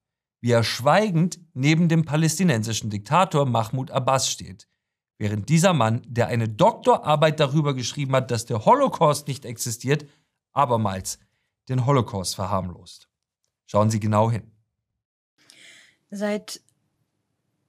wie 0.45 0.51
er 0.51 0.63
schweigend 0.63 1.41
neben 1.55 1.89
dem 1.89 2.05
palästinensischen 2.05 2.91
Diktator 2.91 3.47
Mahmoud 3.47 3.91
Abbas 3.91 4.31
steht, 4.31 4.69
während 5.17 5.49
dieser 5.49 5.73
Mann, 5.73 6.03
der 6.07 6.27
eine 6.27 6.51
Doktorarbeit 6.51 7.41
darüber 7.41 7.73
geschrieben 7.73 8.15
hat, 8.15 8.31
dass 8.31 8.45
der 8.45 8.67
Holocaust 8.67 9.27
nicht 9.27 9.47
existiert, 9.47 10.05
abermals 10.53 11.19
den 11.71 11.87
Holocaust 11.87 12.35
verharmlost. 12.35 13.09
Schauen 13.65 13.89
Sie 13.89 14.01
genau 14.01 14.31
hin. 14.31 14.54
Seit 16.17 16.61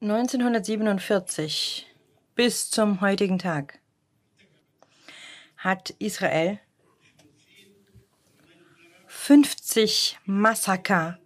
1947 0.01 1.87
bis 2.35 2.69
zum 2.69 3.01
heutigen 3.01 3.39
Tag 3.39 3.79
hat 5.57 5.89
Israel 5.97 6.59
50 9.07 10.19
Massaker 10.25 11.17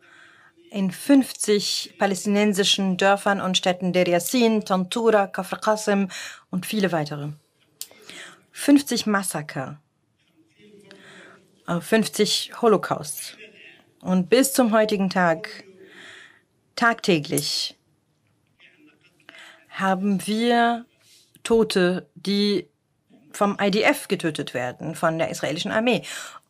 in 0.71 0.91
50 0.91 1.95
palästinensischen 1.99 2.95
Dörfern 2.95 3.41
und 3.41 3.57
Städten 3.57 3.91
Der 3.91 4.07
Yassin, 4.07 4.63
Tantura, 4.63 5.27
Kafr 5.27 5.57
Qasim 5.57 6.07
und 6.51 6.65
viele 6.65 6.93
weitere. 6.93 7.33
50 8.53 9.07
Massaker, 9.07 9.81
50 11.67 12.61
Holocausts. 12.61 13.35
Und 13.99 14.29
bis 14.29 14.53
zum 14.53 14.71
heutigen 14.71 15.09
Tag, 15.09 15.65
tagtäglich, 16.79 17.75
haben 19.69 20.25
wir 20.25 20.85
Tote, 21.43 22.07
die 22.15 22.67
vom 23.31 23.57
IDF 23.61 24.07
getötet 24.07 24.53
werden, 24.53 24.95
von 24.95 25.17
der 25.17 25.29
israelischen 25.29 25.71
Armee. 25.71 26.03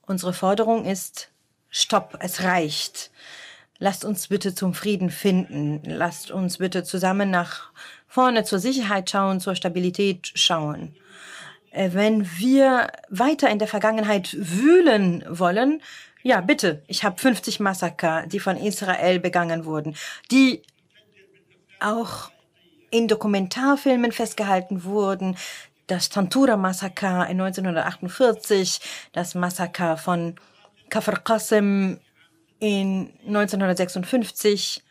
Unsere 0.06 0.34
Forderung 0.34 0.86
ist, 0.86 1.32
stopp, 1.70 2.18
es 2.22 2.44
reicht. 2.44 3.12
Lasst 3.80 4.06
uns 4.06 4.28
bitte 4.28 4.54
zum 4.54 4.74
Frieden 4.74 5.10
finden. 5.10 5.82
Lasst 5.84 6.32
uns 6.32 6.60
bitte 6.60 6.84
zusammen 6.84 7.32
nach 7.32 7.72
vorne 8.08 8.44
zur 8.44 8.60
Sicherheit 8.60 9.10
schauen, 9.10 9.40
zur 9.40 9.56
Stabilität 9.56 10.32
schauen. 10.36 10.96
Äh, 11.72 11.92
wenn 11.94 12.28
wir 12.38 12.92
weiter 13.10 13.50
in 13.50 13.60
der 13.60 13.68
Vergangenheit 13.68 14.36
wühlen 14.38 15.24
wollen, 15.28 15.82
ja, 16.24 16.42
bitte, 16.42 16.84
ich 16.88 17.04
habe 17.04 17.20
50 17.20 17.60
Massaker, 17.60 18.28
die 18.28 18.40
von 18.40 18.58
Israel 18.58 19.20
begangen 19.20 19.66
wurden, 19.66 19.96
die 20.32 20.62
auch 21.80 22.30
in 22.92 23.08
Dokumentarfilmen 23.08 24.12
festgehalten 24.12 24.84
wurden. 24.84 25.38
Das 25.88 26.10
Tantura-Massaker 26.10 27.28
in 27.28 27.42
1948, 27.42 28.80
das 29.12 29.34
Massaker 29.34 29.98
von 29.98 30.36
Kafr 30.90 31.20
Qasem 31.20 32.00
in 32.60 33.14
1956. 33.26 34.84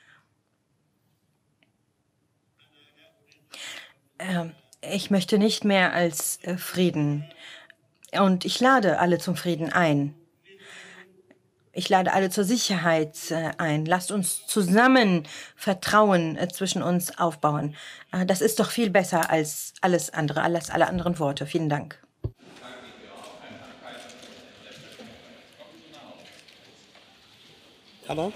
Ähm, 4.18 4.54
ich 4.80 5.10
möchte 5.10 5.38
nicht 5.38 5.64
mehr 5.64 5.92
als 5.92 6.42
äh, 6.42 6.56
Frieden. 6.56 7.30
Und 8.18 8.44
ich 8.44 8.58
lade 8.60 8.98
alle 8.98 9.18
zum 9.18 9.36
Frieden 9.36 9.72
ein. 9.72 10.14
Ich 11.72 11.88
lade 11.88 12.12
alle 12.12 12.30
zur 12.30 12.44
Sicherheit 12.44 13.30
äh, 13.30 13.50
ein. 13.58 13.84
Lasst 13.84 14.10
uns 14.10 14.46
zusammen 14.46 15.24
Vertrauen 15.54 16.36
äh, 16.36 16.48
zwischen 16.48 16.82
uns 16.82 17.18
aufbauen. 17.18 17.76
Äh, 18.12 18.26
das 18.26 18.40
ist 18.40 18.58
doch 18.60 18.70
viel 18.70 18.90
besser 18.90 19.30
als 19.30 19.74
alles 19.80 20.10
andere, 20.10 20.42
alles, 20.42 20.70
alle 20.70 20.88
anderen 20.88 21.18
Worte. 21.18 21.46
Vielen 21.46 21.68
Dank. 21.68 22.00
Hallo? 28.08 28.32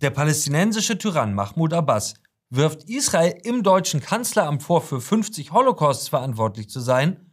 Der 0.00 0.10
palästinensische 0.10 0.98
Tyrann 0.98 1.34
Mahmoud 1.34 1.72
Abbas 1.72 2.14
wirft 2.50 2.90
Israel 2.90 3.38
im 3.44 3.62
deutschen 3.62 4.00
Kanzleramt 4.00 4.62
vor, 4.62 4.82
für 4.82 5.00
50 5.00 5.52
Holocausts 5.52 6.08
verantwortlich 6.08 6.68
zu 6.68 6.80
sein. 6.80 7.32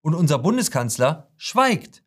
Und 0.00 0.14
unser 0.14 0.38
Bundeskanzler 0.38 1.30
schweigt 1.36 2.02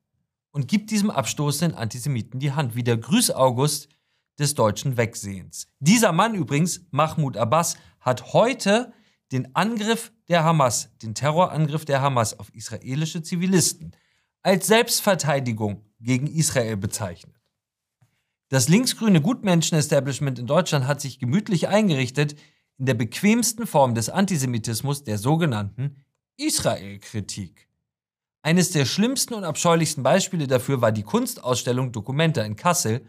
und 0.51 0.67
gibt 0.67 0.91
diesem 0.91 1.11
abstoßenden 1.11 1.77
Antisemiten 1.77 2.39
die 2.39 2.51
Hand, 2.51 2.75
wie 2.75 2.83
der 2.83 2.97
Grüß 2.97 3.31
August 3.31 3.89
des 4.37 4.53
deutschen 4.55 4.97
Wegsehens. 4.97 5.67
Dieser 5.79 6.11
Mann 6.11 6.35
übrigens, 6.35 6.81
Mahmoud 6.91 7.37
Abbas, 7.37 7.77
hat 8.01 8.33
heute 8.33 8.91
den 9.31 9.55
Angriff 9.55 10.11
der 10.27 10.43
Hamas, 10.43 10.89
den 11.01 11.15
Terrorangriff 11.15 11.85
der 11.85 12.01
Hamas 12.01 12.37
auf 12.37 12.53
israelische 12.53 13.23
Zivilisten, 13.23 13.95
als 14.41 14.67
Selbstverteidigung 14.67 15.85
gegen 15.99 16.27
Israel 16.27 16.77
bezeichnet. 16.77 17.35
Das 18.49 18.69
linksgrüne 18.69 19.21
Gutmenschen-Establishment 19.21 20.37
in 20.37 20.45
Deutschland 20.45 20.85
hat 20.85 21.01
sich 21.01 21.17
gemütlich 21.17 21.67
eingerichtet 21.67 22.35
in 22.77 22.85
der 22.85 22.93
bequemsten 22.93 23.65
Form 23.65 23.95
des 23.95 24.09
Antisemitismus, 24.09 25.03
der 25.03 25.17
sogenannten 25.17 26.03
Israel-Kritik. 26.37 27.67
Eines 28.43 28.69
der 28.69 28.85
schlimmsten 28.85 29.33
und 29.33 29.43
abscheulichsten 29.43 30.03
Beispiele 30.03 30.45
dafür 30.45 30.81
war 30.81 30.91
die 30.91 31.01
Kunstausstellung 31.01 31.91
Documenta 31.91 32.43
in 32.43 32.55
Kassel 32.55 33.07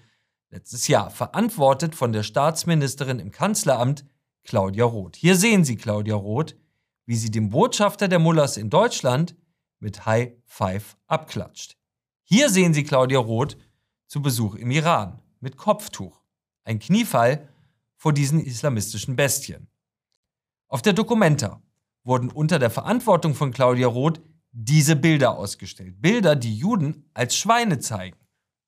letztes 0.50 0.88
Jahr, 0.88 1.10
verantwortet 1.10 1.94
von 1.94 2.12
der 2.12 2.22
Staatsministerin 2.22 3.18
im 3.18 3.30
Kanzleramt 3.30 4.06
Claudia 4.44 4.84
Roth. 4.84 5.16
Hier 5.16 5.36
sehen 5.36 5.64
Sie 5.64 5.76
Claudia 5.76 6.14
Roth, 6.14 6.56
wie 7.04 7.16
sie 7.16 7.30
dem 7.30 7.50
Botschafter 7.50 8.08
der 8.08 8.20
Mullahs 8.20 8.56
in 8.56 8.70
Deutschland 8.70 9.36
mit 9.80 10.06
High 10.06 10.32
Five 10.46 10.96
abklatscht. 11.06 11.76
Hier 12.22 12.48
sehen 12.48 12.72
Sie 12.72 12.84
Claudia 12.84 13.18
Roth 13.18 13.58
zu 14.06 14.22
Besuch 14.22 14.54
im 14.54 14.70
Iran 14.70 15.20
mit 15.46 15.56
Kopftuch. 15.56 16.24
Ein 16.64 16.80
Kniefall 16.80 17.48
vor 17.94 18.12
diesen 18.12 18.40
islamistischen 18.44 19.14
Bestien. 19.14 19.68
Auf 20.66 20.82
der 20.82 20.92
Documenta 20.92 21.62
wurden 22.02 22.30
unter 22.30 22.58
der 22.58 22.68
Verantwortung 22.68 23.32
von 23.36 23.52
Claudia 23.52 23.86
Roth 23.86 24.20
diese 24.50 24.96
Bilder 24.96 25.38
ausgestellt. 25.38 26.02
Bilder, 26.02 26.34
die 26.34 26.56
Juden 26.56 27.08
als 27.14 27.36
Schweine 27.36 27.78
zeigen. 27.78 28.16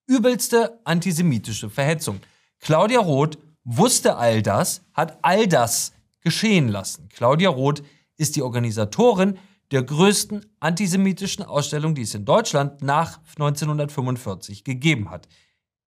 Übelste 0.07 0.79
antisemitische 0.85 1.69
Verhetzung. 1.69 2.21
Claudia 2.61 3.01
Roth 3.01 3.39
wusste 3.65 4.17
all 4.17 4.41
das, 4.41 4.83
hat 4.95 5.19
all 5.23 5.49
das 5.49 5.93
geschehen 6.21 6.69
lassen. 6.69 7.09
Claudia 7.09 7.51
Roth 7.51 7.83
ist 8.17 8.37
die 8.37 8.43
Organisatorin 8.43 9.37
der 9.73 9.83
größten 9.83 10.47
antisemitischen 10.61 11.45
Ausstellung, 11.45 11.97
die 11.97 12.03
es 12.03 12.15
in 12.15 12.25
Deutschland 12.25 12.83
nach 12.83 13.19
1945 13.37 14.63
gegeben 14.63 15.11
hat. 15.11 15.27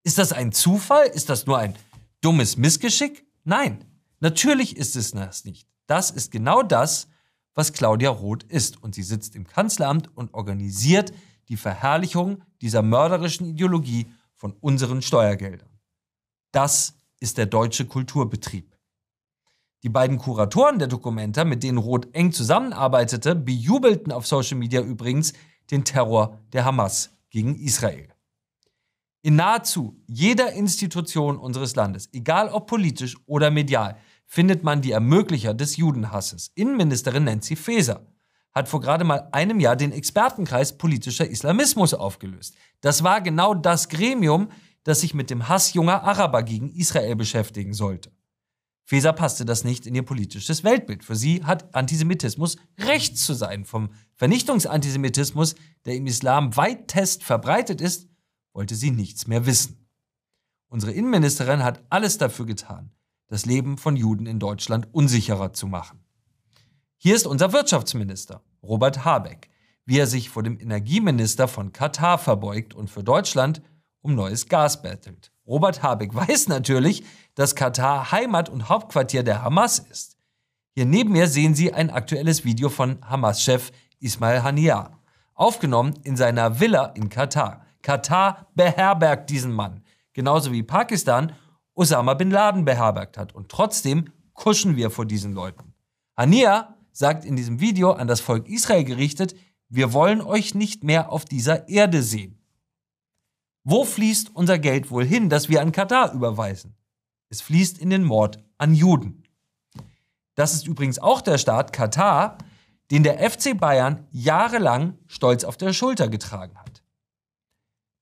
Ist 0.03 0.17
das 0.17 0.34
ein 0.34 0.51
Zufall? 0.51 1.08
Ist 1.08 1.29
das 1.29 1.46
nur 1.46 1.58
ein 1.58 1.75
dummes 2.22 2.58
Missgeschick? 2.58 3.25
Nein, 3.43 3.86
natürlich 4.20 4.77
ist 4.77 4.96
es 4.96 5.12
das 5.12 5.46
nicht. 5.46 5.67
Das 5.88 6.12
ist 6.12 6.31
genau 6.31 6.63
das, 6.63 7.08
was 7.53 7.74
Claudia 7.74 8.10
Roth 8.10 8.43
ist. 8.43 8.81
Und 8.81 8.96
sie 8.96 9.03
sitzt 9.03 9.36
im 9.36 9.46
Kanzleramt 9.46 10.15
und 10.15 10.34
organisiert 10.34 11.13
die 11.50 11.58
Verherrlichung 11.58 12.43
dieser 12.62 12.81
mörderischen 12.81 13.46
Ideologie 13.46 14.12
von 14.36 14.53
unseren 14.53 15.01
Steuergeldern. 15.01 15.70
Das 16.51 16.96
ist 17.20 17.38
der 17.38 17.46
deutsche 17.46 17.86
Kulturbetrieb. 17.86 18.75
Die 19.84 19.89
beiden 19.89 20.17
Kuratoren 20.17 20.79
der 20.79 20.88
Dokumenta, 20.88 21.43
mit 21.43 21.63
denen 21.63 21.77
Roth 21.77 22.13
eng 22.13 22.31
zusammenarbeitete, 22.31 23.36
bejubelten 23.36 24.12
auf 24.12 24.27
Social 24.27 24.58
Media 24.58 24.81
übrigens 24.81 25.34
den 25.72 25.84
Terror 25.84 26.39
der 26.53 26.65
Hamas 26.65 27.12
gegen 27.29 27.55
Israel. 27.55 28.11
In 29.24 29.36
nahezu 29.36 30.01
jeder 30.08 30.54
Institution 30.54 31.38
unseres 31.38 31.75
Landes, 31.75 32.10
egal 32.12 32.50
ob 32.50 32.68
politisch 32.68 33.18
oder 33.28 33.51
medial, 33.51 33.98
findet 34.25 34.63
man 34.63 34.82
die 34.82 34.92
Ermöglicher 34.92 35.54
des 35.54 35.78
Judenhasses. 35.78 36.51
Innenministerin 36.56 37.25
Nancy 37.25 37.56
Faeser 37.56 38.08
hat 38.54 38.68
vor 38.68 38.82
gerade 38.82 39.04
mal 39.04 39.30
einem 39.32 39.60
Jahr 39.60 39.75
den 39.75 39.92
Expertenkreis 39.92 40.78
politischer 40.78 41.28
Islamismus 41.28 41.94
aufgelöst. 41.94 42.56
Das 42.82 43.04
war 43.04 43.22
genau 43.22 43.54
das 43.54 43.90
Gremium, 43.90 44.50
das 44.84 45.01
sich 45.01 45.13
mit 45.13 45.30
dem 45.30 45.48
Hass 45.48 45.74
junger 45.74 46.04
Araber 46.04 46.44
gegen 46.44 46.72
Israel 46.72 47.16
beschäftigen 47.16 47.74
sollte. 47.74 48.12
Faeser 48.86 49.13
passte 49.13 49.46
das 49.46 49.63
nicht 49.63 49.86
in 49.86 49.96
ihr 49.96 50.04
politisches 50.04 50.63
Weltbild. 50.63 51.04
Für 51.04 51.16
sie 51.16 51.44
hat 51.44 51.74
Antisemitismus 51.75 52.58
rechts 52.80 53.25
zu 53.25 53.34
sein. 53.34 53.63
Vom 53.63 53.90
Vernichtungsantisemitismus, 54.16 55.56
der 55.86 55.96
im 55.96 56.08
Islam 56.08 56.58
weitest 56.58 57.24
verbreitet 57.24 57.80
ist, 57.80 58.11
wollte 58.53 58.75
sie 58.75 58.91
nichts 58.91 59.27
mehr 59.27 59.46
wissen. 59.46 59.88
Unsere 60.67 60.91
Innenministerin 60.91 61.63
hat 61.63 61.84
alles 61.89 62.17
dafür 62.17 62.46
getan, 62.46 62.91
das 63.27 63.46
Leben 63.46 63.77
von 63.77 63.96
Juden 63.96 64.25
in 64.25 64.39
Deutschland 64.39 64.88
unsicherer 64.93 65.53
zu 65.53 65.67
machen. 65.67 66.03
Hier 66.98 67.15
ist 67.15 67.27
unser 67.27 67.51
Wirtschaftsminister, 67.51 68.43
Robert 68.63 69.03
Habeck, 69.03 69.50
wie 69.86 69.98
er 69.98 70.08
sich 70.08 70.29
vor 70.29 70.43
dem 70.43 70.60
Energieminister 70.60 71.48
von 71.48 71.74
Katar 71.74 72.17
verbeugt 72.17 72.74
und 72.74 72.89
für 72.89 73.03
Deutschland 73.03 73.62
um 74.01 74.15
neues 74.15 74.48
Gas 74.48 74.81
bettelt. 74.81 75.31
Robert 75.46 75.84
Habeck 75.84 76.13
weiß 76.15 76.48
natürlich, 76.48 77.03
dass 77.36 77.55
Katar 77.55 78.12
Heimat 78.12 78.50
und 78.50 78.70
Hauptquartier 78.70 79.24
der 79.24 79.43
Hamas 79.43 79.79
ist. 79.79 80.17
Hier 80.74 80.86
neben 80.86 81.12
mir 81.12 81.27
sehen 81.27 81.53
Sie 81.53 81.74
ein 81.74 81.89
aktuelles 81.89 82.46
Video 82.46 82.70
von 82.70 82.98
Hamas-Chef 83.05 83.72
Ismail 84.00 84.43
Haniyeh, 84.43 84.89
aufgenommen 85.34 86.00
in 86.03 86.15
seiner 86.15 86.60
Villa 86.60 86.86
in 86.96 87.10
Katar. 87.10 87.65
Katar 87.82 88.48
beherbergt 88.56 89.30
diesen 89.30 89.52
Mann, 89.52 89.84
genauso 90.14 90.52
wie 90.52 90.64
Pakistan 90.64 91.34
Osama 91.74 92.14
bin 92.14 92.32
Laden 92.32 92.66
beherbergt 92.66 93.18
hat. 93.18 93.34
Und 93.34 93.50
trotzdem 93.50 94.12
kuschen 94.34 94.76
wir 94.76 94.92
vor 94.92 95.06
diesen 95.06 95.34
Leuten. 95.34 95.74
Hania 96.18 96.76
sagt 96.92 97.26
in 97.26 97.36
diesem 97.36 97.60
Video 97.60 97.92
an 97.94 98.08
das 98.08 98.22
Volk 98.22 98.48
Israel 98.48 98.84
gerichtet, 98.84 99.36
wir 99.70 99.94
wollen 99.94 100.22
euch 100.22 100.54
nicht 100.54 100.84
mehr 100.84 101.12
auf 101.12 101.26
dieser 101.26 101.70
Erde 101.70 102.04
sehen. 102.04 102.38
Wo 103.64 103.86
fließt 103.86 104.36
unser 104.36 104.60
Geld 104.60 104.92
wohl 104.92 105.06
hin, 105.06 105.30
das 105.30 105.48
wir 105.48 105.62
an 105.62 105.72
Katar 105.72 106.14
überweisen? 106.14 106.76
Es 107.30 107.42
fließt 107.42 107.78
in 107.78 107.90
den 107.90 108.04
Mord 108.04 108.44
an 108.58 108.74
Juden. 108.74 109.24
Das 110.36 110.54
ist 110.54 110.68
übrigens 110.68 111.00
auch 111.00 111.22
der 111.22 111.38
Staat 111.38 111.72
Katar, 111.72 112.38
den 112.90 113.04
der 113.04 113.18
FC 113.30 113.58
Bayern 113.58 114.08
jahrelang 114.12 114.98
stolz 115.08 115.46
auf 115.46 115.56
der 115.56 115.72
Schulter 115.72 116.10
getragen 116.10 116.58
hat 116.58 116.61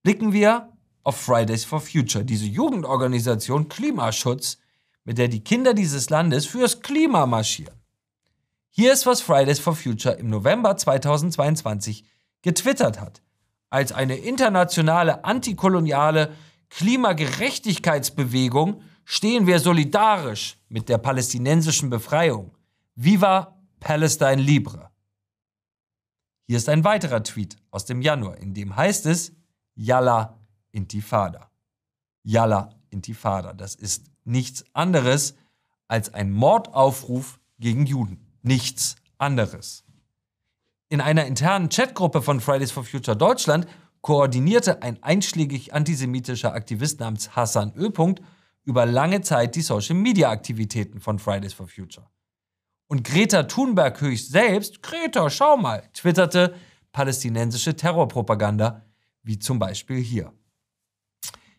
blicken 0.03 0.34
wir 0.34 0.74
auf 1.03 1.18
Fridays 1.18 1.65
for 1.65 1.82
Future, 1.82 2.25
diese 2.25 2.46
Jugendorganisation 2.46 3.70
Klimaschutz, 3.70 4.58
mit 5.03 5.18
der 5.18 5.27
die 5.27 5.44
Kinder 5.44 5.74
dieses 5.74 6.10
Landes 6.10 6.46
fürs 6.46 6.82
Klima 6.82 7.25
marschieren. 7.25 7.75
Hier 8.70 8.94
ist, 8.94 9.06
was 9.06 9.20
Fridays 9.22 9.60
for 9.60 9.75
Future 9.75 10.15
im 10.15 10.29
November 10.29 10.77
2022 10.77 12.06
getwittert 12.41 13.01
hat. 13.01 13.22
Als 13.70 13.91
eine 13.91 14.15
internationale 14.15 15.25
antikoloniale 15.25 16.34
Klimagerechtigkeitsbewegung 16.70 18.82
stehen 19.06 19.48
wir 19.48 19.60
solidarisch 19.60 20.58
mit 20.70 20.88
der 20.89 21.00
palästinensischen 21.00 21.89
Befreiung. 21.89 22.56
Viva 22.96 23.58
Palestine 23.79 24.41
Libre. 24.41 24.89
Hier 26.46 26.58
ist 26.58 26.70
ein 26.70 26.84
weiterer 26.84 27.24
Tweet 27.24 27.58
aus 27.72 27.86
dem 27.86 28.01
Januar, 28.01 28.38
in 28.38 28.53
dem 28.53 28.75
heißt 28.75 29.08
es, 29.08 29.34
Yalla 29.80 30.38
Intifada. 30.74 31.50
Yalla 32.24 32.70
Intifada. 32.90 33.54
Das 33.54 33.76
ist 33.76 34.12
nichts 34.26 34.66
anderes 34.74 35.36
als 35.88 36.14
ein 36.14 36.32
Mordaufruf 36.32 37.40
gegen 37.60 37.86
Juden. 37.86 38.20
Nichts 38.42 38.98
anderes. 39.18 39.86
In 40.90 41.00
einer 41.00 41.26
internen 41.26 41.70
Chatgruppe 41.70 42.22
von 42.22 42.42
Fridays 42.42 42.72
for 42.72 42.84
Future 42.84 43.16
Deutschland 43.16 43.68
koordinierte 44.02 44.82
ein 44.82 45.02
einschlägig 45.02 45.74
antisemitischer 45.74 46.54
Aktivist 46.54 47.00
namens 47.00 47.38
Hassan 47.38 47.72
Ö. 47.78 47.90
über 48.66 48.86
lange 48.86 49.22
Zeit 49.22 49.56
die 49.56 49.62
Social-Media-Aktivitäten 49.62 51.00
von 51.00 51.20
Fridays 51.20 51.54
for 51.54 51.70
Future. 51.70 52.06
Und 52.88 53.06
Greta 53.06 53.44
Thunberg 53.44 54.02
höchst 54.02 54.32
selbst, 54.34 54.84
Greta, 54.84 55.30
schau 55.30 55.56
mal, 55.56 55.84
twitterte 55.94 56.54
palästinensische 56.92 57.76
Terrorpropaganda, 57.76 58.84
wie 59.30 59.38
zum 59.38 59.60
Beispiel 59.60 60.02
hier. 60.02 60.34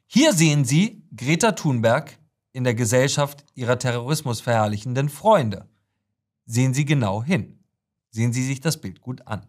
Hier 0.06 0.32
sehen 0.32 0.64
Sie 0.64 1.06
Greta 1.14 1.52
Thunberg 1.52 2.18
in 2.52 2.64
der 2.64 2.74
Gesellschaft 2.74 3.44
ihrer 3.54 3.78
terrorismusverherrlichenden 3.78 5.08
Freunde. 5.08 5.68
Sehen 6.46 6.74
Sie 6.74 6.84
genau 6.84 7.22
hin. 7.22 7.62
Sehen 8.10 8.32
Sie 8.32 8.44
sich 8.44 8.60
das 8.60 8.80
Bild 8.80 9.00
gut 9.00 9.24
an. 9.28 9.46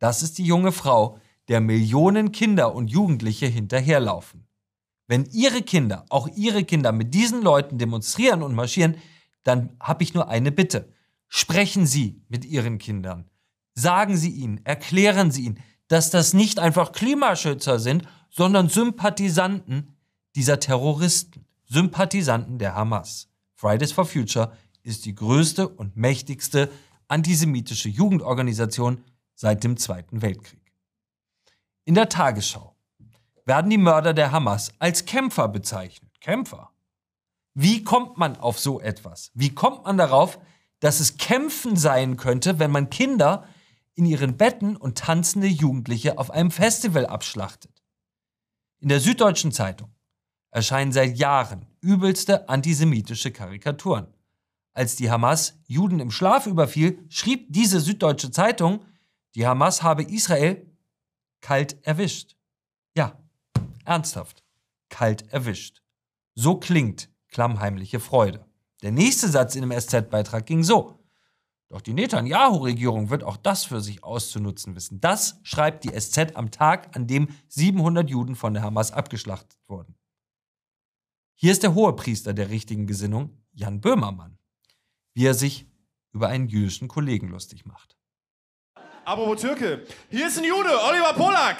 Das 0.00 0.24
ist 0.24 0.38
die 0.38 0.44
junge 0.44 0.72
Frau, 0.72 1.20
der 1.46 1.60
Millionen 1.60 2.32
Kinder 2.32 2.74
und 2.74 2.90
Jugendliche 2.90 3.46
hinterherlaufen. 3.46 4.48
Wenn 5.06 5.26
Ihre 5.26 5.62
Kinder, 5.62 6.04
auch 6.08 6.26
Ihre 6.34 6.64
Kinder 6.64 6.90
mit 6.90 7.14
diesen 7.14 7.42
Leuten 7.42 7.78
demonstrieren 7.78 8.42
und 8.42 8.56
marschieren, 8.56 8.96
dann 9.44 9.76
habe 9.78 10.02
ich 10.02 10.14
nur 10.14 10.28
eine 10.28 10.50
Bitte. 10.50 10.92
Sprechen 11.28 11.86
Sie 11.86 12.24
mit 12.28 12.44
Ihren 12.44 12.78
Kindern. 12.78 13.30
Sagen 13.74 14.16
Sie 14.16 14.30
ihnen, 14.30 14.66
erklären 14.66 15.30
Sie 15.30 15.44
ihnen, 15.44 15.60
dass 15.92 16.08
das 16.08 16.32
nicht 16.32 16.58
einfach 16.58 16.92
Klimaschützer 16.92 17.78
sind, 17.78 18.08
sondern 18.30 18.70
Sympathisanten 18.70 19.94
dieser 20.34 20.58
Terroristen, 20.58 21.44
Sympathisanten 21.66 22.58
der 22.58 22.74
Hamas. 22.74 23.28
Fridays 23.54 23.92
for 23.92 24.06
Future 24.06 24.56
ist 24.82 25.04
die 25.04 25.14
größte 25.14 25.68
und 25.68 25.94
mächtigste 25.94 26.70
antisemitische 27.08 27.90
Jugendorganisation 27.90 29.04
seit 29.34 29.64
dem 29.64 29.76
Zweiten 29.76 30.22
Weltkrieg. 30.22 30.72
In 31.84 31.94
der 31.94 32.08
Tagesschau 32.08 32.74
werden 33.44 33.70
die 33.70 33.76
Mörder 33.76 34.14
der 34.14 34.32
Hamas 34.32 34.72
als 34.78 35.04
Kämpfer 35.04 35.46
bezeichnet. 35.48 36.10
Kämpfer. 36.22 36.70
Wie 37.52 37.84
kommt 37.84 38.16
man 38.16 38.38
auf 38.38 38.58
so 38.58 38.80
etwas? 38.80 39.30
Wie 39.34 39.54
kommt 39.54 39.84
man 39.84 39.98
darauf, 39.98 40.38
dass 40.80 41.00
es 41.00 41.18
Kämpfen 41.18 41.76
sein 41.76 42.16
könnte, 42.16 42.58
wenn 42.58 42.70
man 42.70 42.88
Kinder 42.88 43.46
in 43.94 44.06
ihren 44.06 44.36
Betten 44.36 44.76
und 44.76 44.98
tanzende 44.98 45.46
Jugendliche 45.46 46.18
auf 46.18 46.30
einem 46.30 46.50
Festival 46.50 47.06
abschlachtet? 47.06 47.82
In 48.80 48.88
der 48.88 49.00
Süddeutschen 49.00 49.52
Zeitung 49.52 49.94
erscheinen 50.50 50.92
seit 50.92 51.16
Jahren 51.16 51.66
übelste 51.80 52.48
antisemitische 52.48 53.32
Karikaturen. 53.32 54.06
Als 54.74 54.96
die 54.96 55.10
Hamas 55.10 55.58
Juden 55.66 56.00
im 56.00 56.10
Schlaf 56.10 56.46
überfiel, 56.46 57.04
schrieb 57.08 57.46
diese 57.52 57.80
Süddeutsche 57.80 58.30
Zeitung, 58.30 58.84
die 59.34 59.46
Hamas 59.46 59.82
habe 59.82 60.02
Israel 60.02 60.66
kalt 61.40 61.84
erwischt. 61.86 62.36
Ja, 62.96 63.18
ernsthaft, 63.84 64.42
kalt 64.88 65.30
erwischt. 65.32 65.82
So 66.34 66.56
klingt 66.56 67.10
klammheimliche 67.28 68.00
Freude. 68.00 68.44
Der 68.82 68.92
nächste 68.92 69.28
Satz 69.28 69.54
in 69.54 69.68
dem 69.68 69.78
SZ-Beitrag 69.78 70.46
ging 70.46 70.62
so. 70.62 70.98
Doch 71.72 71.80
die 71.80 71.94
Netanyahu-Regierung 71.94 73.08
wird 73.08 73.24
auch 73.24 73.38
das 73.38 73.64
für 73.64 73.80
sich 73.80 74.04
auszunutzen 74.04 74.74
wissen. 74.76 75.00
Das 75.00 75.40
schreibt 75.42 75.84
die 75.84 75.98
SZ 75.98 76.36
am 76.36 76.50
Tag, 76.50 76.94
an 76.94 77.06
dem 77.06 77.28
700 77.48 78.10
Juden 78.10 78.36
von 78.36 78.52
der 78.52 78.62
Hamas 78.62 78.92
abgeschlachtet 78.92 79.58
wurden. 79.68 79.94
Hier 81.34 81.50
ist 81.50 81.62
der 81.62 81.74
Hohepriester 81.74 82.34
der 82.34 82.50
richtigen 82.50 82.86
Gesinnung, 82.86 83.38
Jan 83.54 83.80
Böhmermann, 83.80 84.36
wie 85.14 85.24
er 85.24 85.32
sich 85.32 85.66
über 86.12 86.28
einen 86.28 86.46
jüdischen 86.46 86.88
Kollegen 86.88 87.28
lustig 87.28 87.64
macht. 87.64 87.96
Aber 89.06 89.26
wo 89.26 89.34
Türke, 89.34 89.86
hier 90.10 90.26
ist 90.26 90.36
ein 90.36 90.44
Jude, 90.44 90.68
Oliver 90.90 91.14
Polak. 91.14 91.56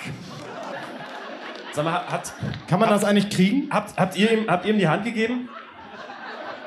Sag 1.73 1.87
mal, 1.87 2.07
hat, 2.07 2.35
Kann 2.67 2.81
man 2.81 2.91
das 2.91 3.03
eigentlich 3.03 3.31
kriegen? 3.31 3.71
habt, 3.71 3.97
habt, 3.99 4.15
ihr 4.19 4.31
ihm, 4.31 4.47
habt 4.47 4.67
ihr 4.67 4.75
ihm 4.75 4.79
die 4.79 4.89
Hand 4.89 5.05
gegeben? 5.05 5.49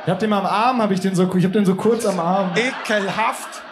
Ich 0.06 0.12
hab 0.12 0.20
den 0.20 0.34
am 0.34 0.46
Arm, 0.46 0.84
hab 0.84 0.92
ich 0.92 1.00
den 1.00 1.16
so, 1.16 1.34
ich 1.36 1.44
hab 1.44 1.52
den 1.52 1.66
so 1.66 1.74
kurz 1.74 2.06
am 2.06 2.20
Arm. 2.20 2.52
Ekelhaft. 2.56 3.64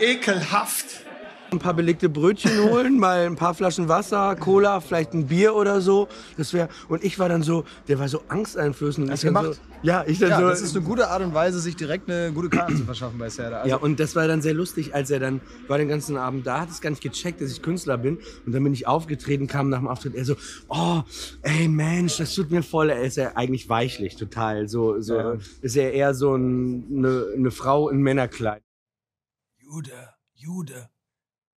Ekelhaft. 0.00 1.05
Ein 1.52 1.60
paar 1.60 1.74
belegte 1.74 2.08
Brötchen 2.08 2.50
holen, 2.70 2.98
mal 2.98 3.24
ein 3.24 3.36
paar 3.36 3.54
Flaschen 3.54 3.88
Wasser, 3.88 4.34
Cola, 4.34 4.80
vielleicht 4.80 5.14
ein 5.14 5.28
Bier 5.28 5.54
oder 5.54 5.80
so. 5.80 6.08
Das 6.36 6.52
wäre 6.52 6.68
und 6.88 7.04
ich 7.04 7.20
war 7.20 7.28
dann 7.28 7.44
so, 7.44 7.64
der 7.86 8.00
war 8.00 8.08
so 8.08 8.22
angsteinflößend. 8.28 9.06
und 9.06 9.12
Hast 9.12 9.22
du 9.22 9.28
gemacht? 9.28 9.44
So, 9.54 9.60
ja, 9.82 10.04
ich 10.06 10.18
dann 10.18 10.30
Ja, 10.30 10.40
so. 10.40 10.48
das 10.48 10.60
ist 10.60 10.76
eine 10.76 10.84
gute 10.84 11.08
Art 11.08 11.22
und 11.22 11.34
Weise, 11.34 11.60
sich 11.60 11.76
direkt 11.76 12.10
eine 12.10 12.32
gute 12.32 12.48
Karte 12.48 12.74
zu 12.74 12.84
verschaffen 12.84 13.18
bei 13.18 13.28
Serda. 13.28 13.58
Also, 13.58 13.70
ja, 13.70 13.76
und 13.76 14.00
das 14.00 14.16
war 14.16 14.26
dann 14.26 14.42
sehr 14.42 14.54
lustig, 14.54 14.92
als 14.94 15.08
er 15.10 15.20
dann 15.20 15.40
war 15.68 15.78
den 15.78 15.88
ganzen 15.88 16.16
Abend 16.16 16.46
da, 16.48 16.60
hat 16.62 16.70
es 16.70 16.80
gar 16.80 16.90
nicht 16.90 17.02
gecheckt, 17.02 17.40
dass 17.40 17.52
ich 17.52 17.62
Künstler 17.62 17.96
bin. 17.96 18.18
Und 18.44 18.52
dann 18.52 18.64
bin 18.64 18.72
ich 18.74 18.88
aufgetreten, 18.88 19.46
kam 19.46 19.68
nach 19.70 19.78
dem 19.78 19.86
Auftritt, 19.88 20.16
er 20.16 20.24
so, 20.24 20.34
oh, 20.68 21.02
ey 21.42 21.68
Mensch, 21.68 22.16
das 22.16 22.34
tut 22.34 22.50
mir 22.50 22.64
voll. 22.64 22.90
Er 22.90 23.02
ist 23.02 23.16
ja 23.16 23.36
eigentlich 23.36 23.68
weichlich, 23.68 24.16
total. 24.16 24.66
So, 24.68 25.00
so 25.00 25.14
Ja. 25.16 25.36
ist 25.62 25.76
er 25.76 25.92
eher 25.92 26.12
so 26.12 26.34
ein, 26.34 26.84
eine, 26.90 27.26
eine 27.36 27.50
Frau 27.52 27.88
in 27.88 27.98
Männerkleid. 28.02 28.62
Jude, 29.58 29.92
Jude. 30.34 30.88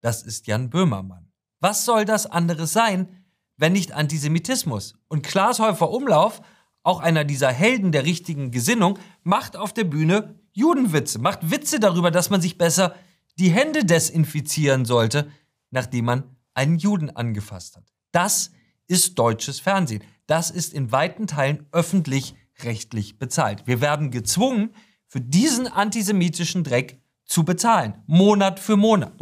Das 0.02 0.24
ist 0.24 0.48
Jan 0.48 0.70
Böhmermann. 0.70 1.32
Was 1.60 1.86
soll 1.86 2.06
das 2.06 2.26
anderes 2.26 2.74
sein, 2.74 3.24
wenn 3.58 3.74
nicht 3.74 3.92
Antisemitismus? 3.92 4.96
Und 5.08 5.24
Klaas 5.24 5.60
Häufer 5.60 5.90
Umlauf, 5.92 6.42
auch 6.84 7.00
einer 7.02 7.26
dieser 7.26 7.52
Helden 7.52 7.92
der 7.92 8.06
richtigen 8.06 8.52
Gesinnung, 8.52 8.98
macht 9.24 9.58
auf 9.58 9.74
der 9.74 9.84
Bühne 9.84 10.40
Judenwitze, 10.54 11.20
macht 11.20 11.52
Witze 11.52 11.80
darüber, 11.80 12.12
dass 12.12 12.30
man 12.30 12.42
sich 12.42 12.58
besser 12.58 12.96
die 13.38 13.50
Hände 13.50 13.86
desinfizieren 13.86 14.86
sollte, 14.86 15.30
nachdem 15.72 16.06
man 16.06 16.36
einen 16.54 16.78
Juden 16.78 17.10
angefasst 17.10 17.76
hat. 17.78 17.86
Das 18.12 18.52
ist 18.88 19.20
deutsches 19.20 19.60
Fernsehen. 19.60 20.04
Das 20.28 20.50
ist 20.50 20.74
in 20.74 20.92
weiten 20.92 21.28
Teilen 21.28 21.68
öffentlich-rechtlich 21.72 23.18
bezahlt. 23.18 23.68
Wir 23.68 23.82
werden 23.82 24.12
gezwungen, 24.12 24.74
für 25.08 25.22
diesen 25.22 25.68
antisemitischen 25.68 26.64
Dreck 26.64 27.02
zu 27.26 27.44
bezahlen, 27.44 28.04
Monat 28.06 28.60
für 28.60 28.78
Monat. 28.78 29.14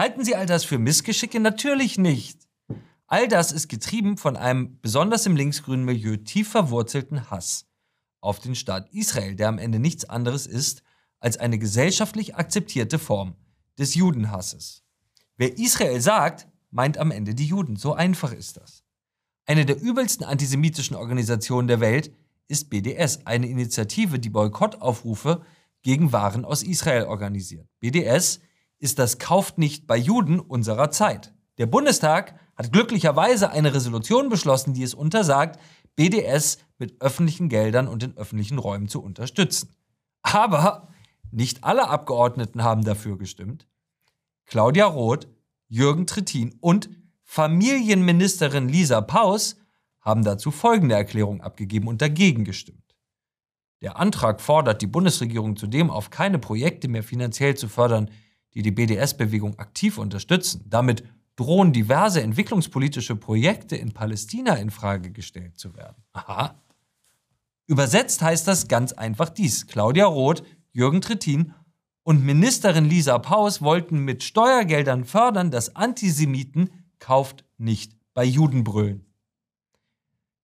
Halten 0.00 0.24
Sie 0.24 0.34
all 0.34 0.46
das 0.46 0.64
für 0.64 0.78
Missgeschicke? 0.78 1.40
Natürlich 1.40 1.98
nicht. 1.98 2.48
All 3.06 3.28
das 3.28 3.52
ist 3.52 3.68
getrieben 3.68 4.16
von 4.16 4.34
einem 4.34 4.78
besonders 4.80 5.26
im 5.26 5.36
linksgrünen 5.36 5.84
Milieu 5.84 6.16
tief 6.16 6.48
verwurzelten 6.48 7.30
Hass 7.30 7.66
auf 8.22 8.40
den 8.40 8.54
Staat 8.54 8.88
Israel, 8.94 9.34
der 9.36 9.48
am 9.48 9.58
Ende 9.58 9.78
nichts 9.78 10.06
anderes 10.06 10.46
ist 10.46 10.82
als 11.18 11.36
eine 11.36 11.58
gesellschaftlich 11.58 12.34
akzeptierte 12.34 12.98
Form 12.98 13.34
des 13.78 13.94
Judenhasses. 13.94 14.84
Wer 15.36 15.58
Israel 15.58 16.00
sagt, 16.00 16.48
meint 16.70 16.96
am 16.96 17.10
Ende 17.10 17.34
die 17.34 17.44
Juden. 17.44 17.76
So 17.76 17.92
einfach 17.92 18.32
ist 18.32 18.56
das. 18.56 18.84
Eine 19.44 19.66
der 19.66 19.82
übelsten 19.82 20.24
antisemitischen 20.24 20.96
Organisationen 20.96 21.68
der 21.68 21.80
Welt 21.80 22.10
ist 22.48 22.70
BDS, 22.70 23.26
eine 23.26 23.48
Initiative, 23.48 24.18
die 24.18 24.30
Boykottaufrufe 24.30 25.42
gegen 25.82 26.10
Waren 26.10 26.46
aus 26.46 26.62
Israel 26.62 27.04
organisiert. 27.04 27.68
BDS 27.80 28.40
ist 28.80 28.98
das 28.98 29.18
Kauft 29.18 29.58
nicht 29.58 29.86
bei 29.86 29.96
Juden 29.96 30.40
unserer 30.40 30.90
Zeit. 30.90 31.32
Der 31.58 31.66
Bundestag 31.66 32.34
hat 32.56 32.72
glücklicherweise 32.72 33.50
eine 33.50 33.72
Resolution 33.74 34.28
beschlossen, 34.28 34.74
die 34.74 34.82
es 34.82 34.94
untersagt, 34.94 35.60
BDS 35.96 36.58
mit 36.78 37.00
öffentlichen 37.00 37.48
Geldern 37.48 37.86
und 37.86 38.02
in 38.02 38.16
öffentlichen 38.16 38.58
Räumen 38.58 38.88
zu 38.88 39.02
unterstützen. 39.02 39.74
Aber 40.22 40.88
nicht 41.30 41.62
alle 41.62 41.88
Abgeordneten 41.88 42.64
haben 42.64 42.84
dafür 42.84 43.18
gestimmt. 43.18 43.68
Claudia 44.46 44.86
Roth, 44.86 45.28
Jürgen 45.68 46.06
Trittin 46.06 46.56
und 46.60 46.90
Familienministerin 47.22 48.68
Lisa 48.68 49.00
Paus 49.00 49.56
haben 50.00 50.24
dazu 50.24 50.50
folgende 50.50 50.94
Erklärung 50.94 51.42
abgegeben 51.42 51.86
und 51.86 52.02
dagegen 52.02 52.44
gestimmt. 52.44 52.96
Der 53.82 53.98
Antrag 53.98 54.40
fordert 54.40 54.82
die 54.82 54.86
Bundesregierung 54.86 55.56
zudem 55.56 55.90
auf 55.90 56.10
keine 56.10 56.38
Projekte 56.38 56.88
mehr 56.88 57.02
finanziell 57.02 57.56
zu 57.56 57.68
fördern, 57.68 58.10
die 58.54 58.62
die 58.62 58.70
BDS-Bewegung 58.70 59.58
aktiv 59.58 59.98
unterstützen. 59.98 60.64
Damit 60.68 61.04
drohen 61.36 61.72
diverse 61.72 62.22
entwicklungspolitische 62.22 63.16
Projekte 63.16 63.76
in 63.76 63.92
Palästina 63.92 64.54
in 64.56 64.70
Frage 64.70 65.10
gestellt 65.10 65.58
zu 65.58 65.74
werden. 65.74 66.02
Aha. 66.12 66.60
Übersetzt 67.66 68.20
heißt 68.20 68.48
das 68.48 68.68
ganz 68.68 68.92
einfach 68.92 69.28
dies. 69.28 69.66
Claudia 69.66 70.06
Roth, 70.06 70.42
Jürgen 70.72 71.00
Trittin 71.00 71.54
und 72.02 72.24
Ministerin 72.24 72.84
Lisa 72.84 73.18
Paus 73.18 73.62
wollten 73.62 74.00
mit 74.00 74.22
Steuergeldern 74.22 75.04
fördern, 75.04 75.50
dass 75.50 75.76
Antisemiten 75.76 76.70
kauft 76.98 77.44
nicht 77.58 77.96
bei 78.12 78.24
Juden 78.24 78.64
brüllen. 78.64 79.06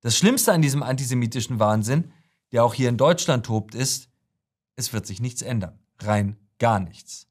Das 0.00 0.16
Schlimmste 0.16 0.52
an 0.52 0.62
diesem 0.62 0.82
antisemitischen 0.82 1.58
Wahnsinn, 1.58 2.12
der 2.52 2.64
auch 2.64 2.74
hier 2.74 2.88
in 2.88 2.96
Deutschland 2.96 3.44
tobt, 3.44 3.74
ist, 3.74 4.08
es 4.76 4.92
wird 4.92 5.06
sich 5.06 5.20
nichts 5.20 5.42
ändern. 5.42 5.78
Rein 5.98 6.36
gar 6.58 6.78
nichts. 6.78 7.26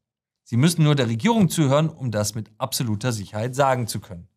Sie 0.48 0.58
müssen 0.58 0.84
nur 0.84 0.94
der 0.94 1.08
Regierung 1.08 1.50
zuhören, 1.50 1.90
um 1.90 2.12
das 2.12 2.36
mit 2.36 2.52
absoluter 2.60 3.12
Sicherheit 3.12 3.56
sagen 3.56 3.88
zu 3.88 4.00
können. 4.00 4.28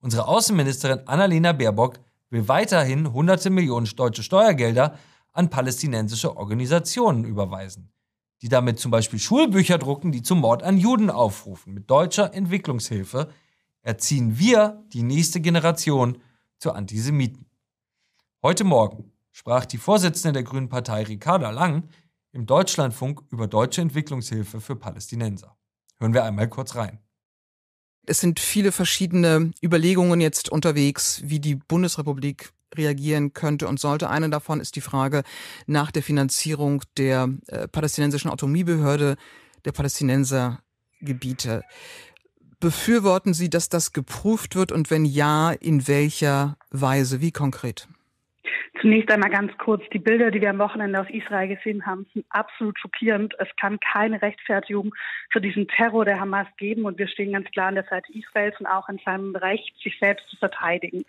Unsere 0.00 0.26
Außenministerin 0.26 1.06
Annalena 1.06 1.52
Baerbock 1.52 2.00
will 2.30 2.48
weiterhin 2.48 3.12
hunderte 3.12 3.50
Millionen 3.50 3.84
deutsche 3.94 4.22
Steuergelder 4.22 4.98
an 5.32 5.50
palästinensische 5.50 6.34
Organisationen 6.34 7.24
überweisen, 7.24 7.92
die 8.40 8.48
damit 8.48 8.78
zum 8.78 8.90
Beispiel 8.90 9.18
Schulbücher 9.18 9.76
drucken, 9.76 10.12
die 10.12 10.22
zum 10.22 10.40
Mord 10.40 10.62
an 10.62 10.78
Juden 10.78 11.10
aufrufen. 11.10 11.74
Mit 11.74 11.90
deutscher 11.90 12.32
Entwicklungshilfe 12.32 13.28
erziehen 13.82 14.38
wir 14.38 14.82
die 14.94 15.02
nächste 15.02 15.42
Generation 15.42 16.16
zu 16.56 16.72
Antisemiten. 16.72 17.44
Heute 18.42 18.64
Morgen 18.64 19.12
sprach 19.30 19.66
die 19.66 19.76
Vorsitzende 19.76 20.32
der 20.32 20.42
Grünen 20.42 20.70
Partei 20.70 21.02
Ricarda 21.02 21.50
Lang 21.50 21.90
im 22.32 22.46
Deutschlandfunk 22.46 23.22
über 23.30 23.46
deutsche 23.46 23.80
Entwicklungshilfe 23.80 24.60
für 24.60 24.76
Palästinenser. 24.76 25.56
Hören 25.98 26.14
wir 26.14 26.24
einmal 26.24 26.48
kurz 26.48 26.74
rein. 26.76 26.98
Es 28.06 28.20
sind 28.20 28.40
viele 28.40 28.72
verschiedene 28.72 29.50
Überlegungen 29.62 30.20
jetzt 30.20 30.48
unterwegs, 30.48 31.22
wie 31.24 31.40
die 31.40 31.56
Bundesrepublik 31.56 32.52
reagieren 32.74 33.32
könnte 33.34 33.68
und 33.68 33.80
sollte. 33.80 34.08
Eine 34.08 34.30
davon 34.30 34.60
ist 34.60 34.76
die 34.76 34.80
Frage 34.80 35.22
nach 35.66 35.90
der 35.90 36.02
Finanzierung 36.02 36.82
der 36.96 37.28
äh, 37.48 37.68
palästinensischen 37.68 38.30
Autonomiebehörde 38.30 39.16
der 39.64 39.72
Palästinensergebiete. 39.72 41.62
Befürworten 42.60 43.34
Sie, 43.34 43.50
dass 43.50 43.68
das 43.68 43.92
geprüft 43.92 44.54
wird 44.54 44.70
und 44.70 44.90
wenn 44.90 45.04
ja, 45.04 45.50
in 45.50 45.88
welcher 45.88 46.56
Weise? 46.70 47.20
Wie 47.20 47.32
konkret? 47.32 47.88
Zunächst 48.80 49.10
einmal 49.10 49.30
ganz 49.30 49.52
kurz, 49.58 49.82
die 49.92 49.98
Bilder, 49.98 50.30
die 50.30 50.40
wir 50.40 50.48
am 50.48 50.58
Wochenende 50.58 50.98
aus 50.98 51.06
Israel 51.10 51.54
gesehen 51.54 51.84
haben, 51.84 52.06
sind 52.14 52.24
absolut 52.30 52.78
schockierend. 52.78 53.34
Es 53.38 53.48
kann 53.60 53.78
keine 53.80 54.22
Rechtfertigung 54.22 54.94
für 55.30 55.40
diesen 55.42 55.68
Terror 55.68 56.06
der 56.06 56.18
Hamas 56.18 56.46
geben 56.56 56.86
und 56.86 56.98
wir 56.98 57.06
stehen 57.06 57.32
ganz 57.32 57.50
klar 57.50 57.68
an 57.68 57.74
der 57.74 57.84
Seite 57.84 58.10
Israels 58.14 58.58
und 58.58 58.66
auch 58.66 58.88
in 58.88 58.98
seinem 59.04 59.36
Recht, 59.36 59.74
sich 59.82 59.98
selbst 60.00 60.26
zu 60.30 60.36
verteidigen. 60.36 61.04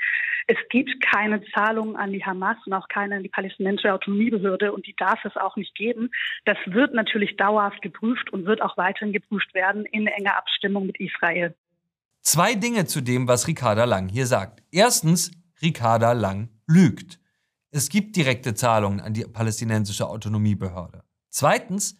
Es 0.47 0.57
gibt 0.69 1.01
keine 1.01 1.41
Zahlungen 1.53 1.95
an 1.95 2.11
die 2.11 2.25
Hamas 2.25 2.57
und 2.65 2.73
auch 2.73 2.89
keine 2.89 3.15
an 3.15 3.23
die 3.23 3.29
palästinensische 3.29 3.93
Autonomiebehörde 3.93 4.73
und 4.73 4.85
die 4.85 4.95
darf 4.97 5.23
es 5.23 5.37
auch 5.37 5.55
nicht 5.55 5.73
geben. 5.75 6.11
Das 6.43 6.57
wird 6.65 6.93
natürlich 6.93 7.37
dauerhaft 7.37 7.81
geprüft 7.81 8.33
und 8.33 8.45
wird 8.45 8.61
auch 8.61 8.75
weiterhin 8.75 9.13
geprüft 9.13 9.53
werden 9.53 9.85
in 9.85 10.07
enger 10.07 10.37
Abstimmung 10.37 10.87
mit 10.87 10.99
Israel. 10.99 11.55
Zwei 12.19 12.55
Dinge 12.55 12.85
zu 12.85 12.99
dem, 12.99 13.29
was 13.29 13.47
Ricarda 13.47 13.85
Lang 13.85 14.09
hier 14.09 14.25
sagt. 14.25 14.61
Erstens, 14.71 15.31
Ricarda 15.61 16.11
Lang 16.11 16.49
lügt. 16.67 17.20
Es 17.71 17.87
gibt 17.87 18.17
direkte 18.17 18.53
Zahlungen 18.53 18.99
an 18.99 19.13
die 19.13 19.23
palästinensische 19.23 20.07
Autonomiebehörde. 20.07 21.03
Zweitens, 21.29 21.95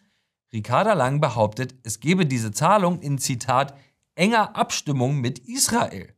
Ricarda 0.52 0.92
Lang 0.92 1.20
behauptet, 1.20 1.74
es 1.82 1.98
gebe 1.98 2.26
diese 2.26 2.52
Zahlung 2.52 3.00
in 3.00 3.16
Zitat 3.16 3.74
enger 4.14 4.54
Abstimmung 4.54 5.20
mit 5.22 5.38
Israel. 5.38 6.14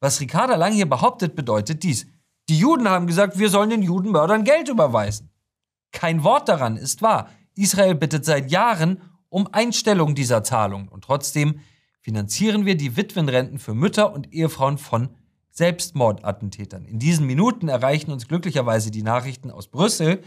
Was 0.00 0.20
Ricarda 0.20 0.56
Lang 0.56 0.74
hier 0.74 0.88
behauptet, 0.88 1.34
bedeutet 1.34 1.82
dies. 1.82 2.06
Die 2.50 2.58
Juden 2.58 2.88
haben 2.88 3.06
gesagt, 3.06 3.38
wir 3.38 3.48
sollen 3.48 3.70
den 3.70 3.82
Judenmördern 3.82 4.44
Geld 4.44 4.68
überweisen. 4.68 5.30
Kein 5.92 6.22
Wort 6.22 6.48
daran 6.48 6.76
ist 6.76 7.00
wahr. 7.00 7.30
Israel 7.54 7.94
bittet 7.94 8.26
seit 8.26 8.50
Jahren 8.50 9.00
um 9.30 9.48
Einstellung 9.52 10.14
dieser 10.14 10.44
Zahlung 10.44 10.88
und 10.88 11.04
trotzdem 11.04 11.60
finanzieren 12.00 12.66
wir 12.66 12.76
die 12.76 12.96
Witwenrenten 12.96 13.58
für 13.58 13.74
Mütter 13.74 14.12
und 14.12 14.32
Ehefrauen 14.32 14.76
von 14.76 15.16
Selbstmordattentätern. 15.60 16.86
In 16.86 16.98
diesen 16.98 17.26
Minuten 17.26 17.68
erreichen 17.68 18.12
uns 18.12 18.26
glücklicherweise 18.26 18.90
die 18.90 19.02
Nachrichten 19.02 19.50
aus 19.50 19.68
Brüssel, 19.68 20.22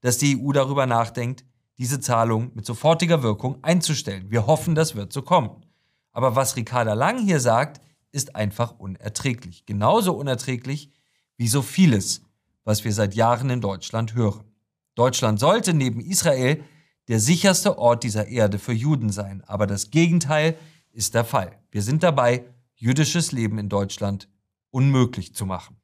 dass 0.00 0.18
die 0.18 0.36
EU 0.36 0.50
darüber 0.50 0.86
nachdenkt, 0.86 1.44
diese 1.78 2.00
Zahlung 2.00 2.50
mit 2.54 2.66
sofortiger 2.66 3.22
Wirkung 3.22 3.62
einzustellen. 3.62 4.28
Wir 4.32 4.48
hoffen, 4.48 4.74
das 4.74 4.96
wird 4.96 5.12
so 5.12 5.22
kommen. 5.22 5.64
Aber 6.10 6.34
was 6.34 6.56
Ricarda 6.56 6.94
Lang 6.94 7.24
hier 7.24 7.38
sagt, 7.38 7.80
ist 8.10 8.34
einfach 8.34 8.76
unerträglich. 8.80 9.66
Genauso 9.66 10.14
unerträglich 10.14 10.90
wie 11.36 11.46
so 11.46 11.62
vieles, 11.62 12.22
was 12.64 12.82
wir 12.82 12.92
seit 12.92 13.14
Jahren 13.14 13.50
in 13.50 13.60
Deutschland 13.60 14.14
hören. 14.14 14.50
Deutschland 14.96 15.38
sollte 15.38 15.74
neben 15.74 16.00
Israel 16.00 16.64
der 17.06 17.20
sicherste 17.20 17.78
Ort 17.78 18.02
dieser 18.02 18.26
Erde 18.26 18.58
für 18.58 18.72
Juden 18.72 19.10
sein. 19.10 19.44
Aber 19.46 19.68
das 19.68 19.92
Gegenteil 19.92 20.56
ist 20.90 21.14
der 21.14 21.24
Fall. 21.24 21.56
Wir 21.70 21.82
sind 21.82 22.02
dabei, 22.02 22.46
jüdisches 22.74 23.30
Leben 23.30 23.58
in 23.58 23.68
Deutschland 23.68 24.28
unmöglich 24.72 25.34
zu 25.34 25.46
machen. 25.46 25.76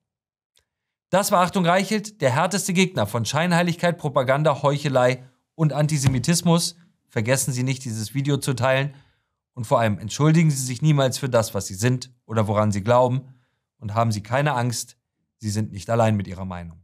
Das 1.10 1.30
war 1.30 1.40
Achtung 1.40 1.64
Reichelt, 1.64 2.20
der 2.20 2.34
härteste 2.34 2.72
Gegner 2.72 3.06
von 3.06 3.24
Scheinheiligkeit, 3.24 3.96
Propaganda, 3.96 4.62
Heuchelei 4.62 5.24
und 5.54 5.72
Antisemitismus. 5.72 6.76
Vergessen 7.08 7.52
Sie 7.52 7.62
nicht, 7.62 7.84
dieses 7.84 8.12
Video 8.12 8.36
zu 8.36 8.54
teilen 8.54 8.94
und 9.54 9.66
vor 9.66 9.78
allem 9.80 9.98
entschuldigen 9.98 10.50
Sie 10.50 10.62
sich 10.62 10.82
niemals 10.82 11.16
für 11.16 11.28
das, 11.28 11.54
was 11.54 11.66
Sie 11.66 11.74
sind 11.74 12.12
oder 12.26 12.46
woran 12.46 12.72
Sie 12.72 12.82
glauben 12.82 13.22
und 13.78 13.94
haben 13.94 14.12
Sie 14.12 14.22
keine 14.22 14.54
Angst, 14.54 14.96
Sie 15.38 15.50
sind 15.50 15.72
nicht 15.72 15.88
allein 15.88 16.16
mit 16.16 16.26
Ihrer 16.26 16.44
Meinung. 16.44 16.82